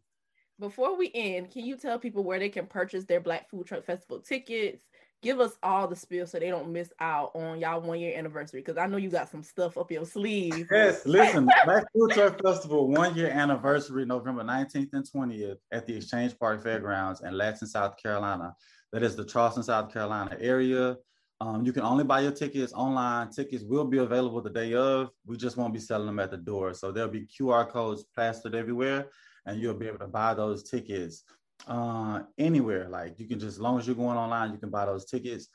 [0.59, 3.83] Before we end, can you tell people where they can purchase their Black Food Truck
[3.83, 4.83] Festival tickets?
[5.21, 8.61] Give us all the spiel so they don't miss out on y'all one year anniversary
[8.61, 10.67] because I know you got some stuff up your sleeve.
[10.71, 15.95] Yes, listen, Black Food Truck Festival one year anniversary, November 19th and 20th at the
[15.95, 18.55] Exchange Park Fairgrounds in Ladson, South Carolina.
[18.93, 20.97] That is the Charleston, South Carolina area.
[21.39, 23.29] Um, you can only buy your tickets online.
[23.29, 25.11] Tickets will be available the day of.
[25.25, 26.73] We just won't be selling them at the door.
[26.73, 29.09] So there'll be QR codes plastered everywhere,
[29.45, 31.23] and you'll be able to buy those tickets
[31.67, 32.87] uh, anywhere.
[32.89, 35.47] Like you can just, as long as you're going online, you can buy those tickets.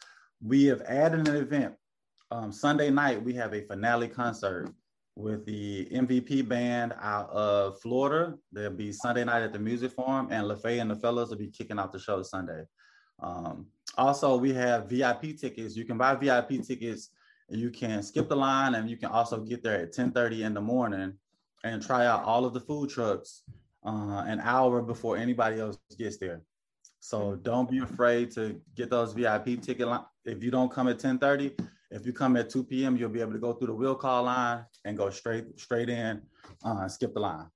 [0.43, 1.75] We have added an event.
[2.31, 4.73] Um, Sunday night, we have a finale concert
[5.15, 8.35] with the MVP band out of Florida.
[8.53, 11.49] There'll be Sunday night at the Music Farm, and LaFay and the fellas will be
[11.49, 12.65] kicking off the show Sunday.
[13.23, 15.77] Um, also, we have VIP tickets.
[15.77, 17.11] You can buy VIP tickets
[17.49, 20.55] and you can skip the line and you can also get there at 10:30 in
[20.55, 21.15] the morning
[21.65, 23.43] and try out all of the food trucks
[23.87, 26.43] uh, an hour before anybody else gets there.
[27.01, 30.05] So don't be afraid to get those VIP ticket line.
[30.24, 31.59] If you don't come at 10:30,
[31.91, 34.24] if you come at 2 p.m., you'll be able to go through the will call
[34.24, 36.20] line and go straight straight in,
[36.64, 37.47] uh, skip the line.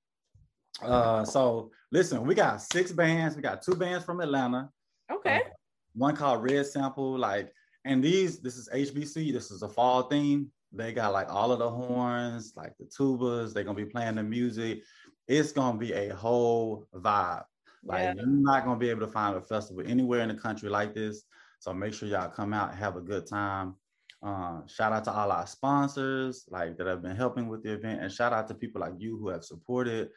[0.81, 3.35] Uh, so listen, we got six bands.
[3.35, 4.69] We got two bands from Atlanta.
[5.11, 5.37] Okay.
[5.45, 5.49] Uh,
[5.93, 7.51] one called Red Sample, like,
[7.83, 10.49] and these, this is HBC, this is a fall theme.
[10.71, 14.23] They got like all of the horns, like the tubas, they're gonna be playing the
[14.23, 14.83] music.
[15.31, 17.45] It's gonna be a whole vibe.
[17.85, 18.13] Like yeah.
[18.17, 21.23] you're not gonna be able to find a festival anywhere in the country like this.
[21.59, 23.75] So make sure y'all come out have a good time.
[24.21, 28.01] Uh, shout out to all our sponsors like that have been helping with the event,
[28.01, 30.09] and shout out to people like you who have supported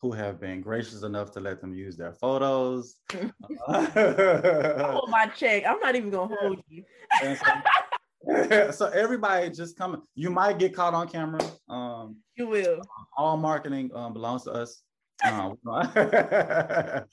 [0.00, 2.96] who have been gracious enough to let them use their photos.
[3.12, 5.64] hold my check.
[5.66, 6.84] I'm not even gonna hold you.
[7.20, 7.34] so,
[8.72, 10.02] so, everybody just come.
[10.14, 11.40] You might get caught on camera.
[11.68, 12.80] Um, you will.
[13.16, 14.82] All marketing um, belongs to us.
[15.24, 17.06] Um, but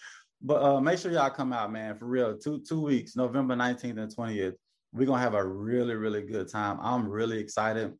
[0.64, 1.98] uh, make sure y'all come out, man.
[1.98, 4.54] For real, two two weeks, November 19th and 20th.
[4.94, 6.80] We're gonna have a really really good time.
[6.82, 7.94] I'm really excited.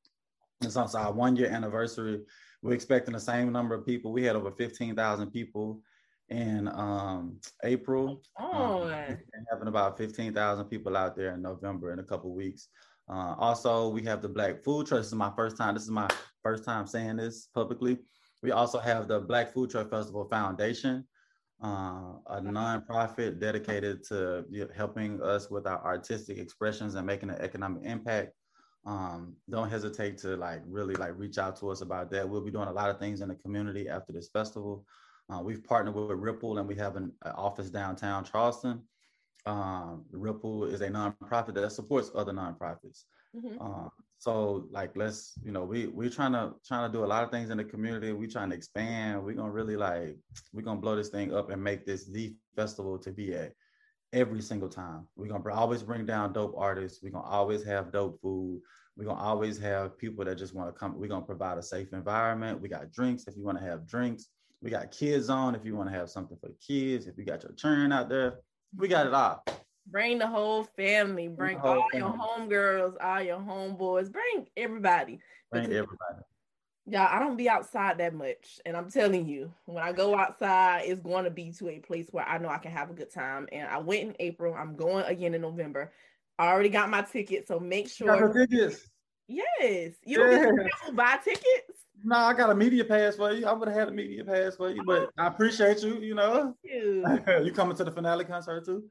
[0.62, 2.22] It's also our one year anniversary
[2.62, 4.12] we're expecting the same number of people.
[4.12, 5.82] We had over 15,000 people
[6.30, 8.22] in um, April.
[8.40, 9.18] Oh, um,
[9.52, 12.68] having about 15,000 people out there in November in a couple weeks.
[13.10, 15.00] Uh, also, we have the Black Food Truck.
[15.00, 15.74] This is my first time.
[15.74, 16.10] This is my
[16.44, 17.98] first time saying this publicly.
[18.44, 21.06] We also have the Black Food Truck Festival Foundation,
[21.64, 27.84] uh, a nonprofit dedicated to helping us with our artistic expressions and making an economic
[27.84, 28.34] impact
[28.88, 32.28] um, don't hesitate to like really like reach out to us about that.
[32.28, 34.86] We'll be doing a lot of things in the community after this festival.
[35.30, 38.82] Uh, we've partnered with Ripple and we have an, an office downtown Charleston.
[39.48, 43.04] Um, Ripple is a nonprofit that supports other nonprofits.
[43.34, 43.62] Mm-hmm.
[43.62, 43.88] Uh,
[44.18, 47.32] so like let's you know we we're trying to trying to do a lot of
[47.32, 48.12] things in the community.
[48.12, 49.24] We're trying to expand.
[49.24, 50.18] We're gonna really like
[50.52, 53.54] we're gonna blow this thing up and make this the festival to be at
[54.12, 55.08] every single time.
[55.16, 57.02] We're gonna always bring down dope artists.
[57.02, 58.60] We're gonna always have dope food.
[58.98, 61.00] We're gonna always have people that just want to come.
[61.00, 62.60] We're gonna provide a safe environment.
[62.60, 64.28] We got drinks if you want to have drinks.
[64.62, 67.08] We got kids on if you want to have something for kids.
[67.08, 68.40] If you got your churn out there,
[68.76, 69.44] we got it all.
[69.90, 71.28] Bring the whole family.
[71.28, 72.08] Bring whole all family.
[72.08, 74.12] your homegirls, all your homeboys.
[74.12, 75.20] Bring everybody.
[75.52, 76.24] Bring everybody.
[76.90, 78.60] Yeah, I don't be outside that much.
[78.66, 82.08] And I'm telling you, when I go outside, it's going to be to a place
[82.12, 83.48] where I know I can have a good time.
[83.52, 84.54] And I went in April.
[84.54, 85.92] I'm going again in November.
[86.40, 87.48] I already got my ticket.
[87.48, 88.32] So make sure.
[88.34, 88.90] tickets.
[89.28, 89.96] Yes.
[90.06, 90.68] You don't yeah.
[90.86, 91.78] get buy tickets?
[92.08, 93.46] No, I got a media pass for you.
[93.46, 96.00] I would have had a media pass for you, but I appreciate you.
[96.00, 97.06] You know, you,
[97.44, 98.86] you coming to the finale concert too?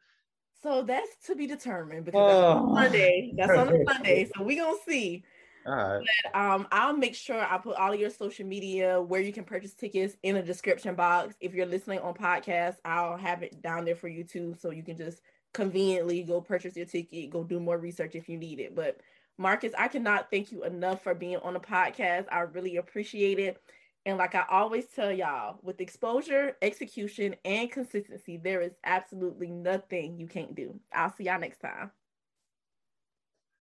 [0.63, 2.41] So that's to be determined because oh.
[2.43, 3.33] that's on Sunday.
[3.35, 4.31] That's on a Sunday.
[4.37, 5.25] So we're gonna see.
[5.67, 6.07] All right.
[6.25, 9.45] But, um, I'll make sure I put all of your social media where you can
[9.45, 11.37] purchase tickets in the description box.
[11.41, 14.83] If you're listening on podcast, I'll have it down there for you too, so you
[14.83, 15.23] can just
[15.55, 18.77] conveniently go purchase your ticket, go do more research if you need it.
[18.77, 19.01] But
[19.39, 22.27] Marcus, I cannot thank you enough for being on the podcast.
[22.31, 23.61] I really appreciate it.
[24.07, 30.19] And like I always tell y'all, with exposure, execution, and consistency, there is absolutely nothing
[30.19, 30.79] you can't do.
[30.93, 31.91] I'll see y'all next time.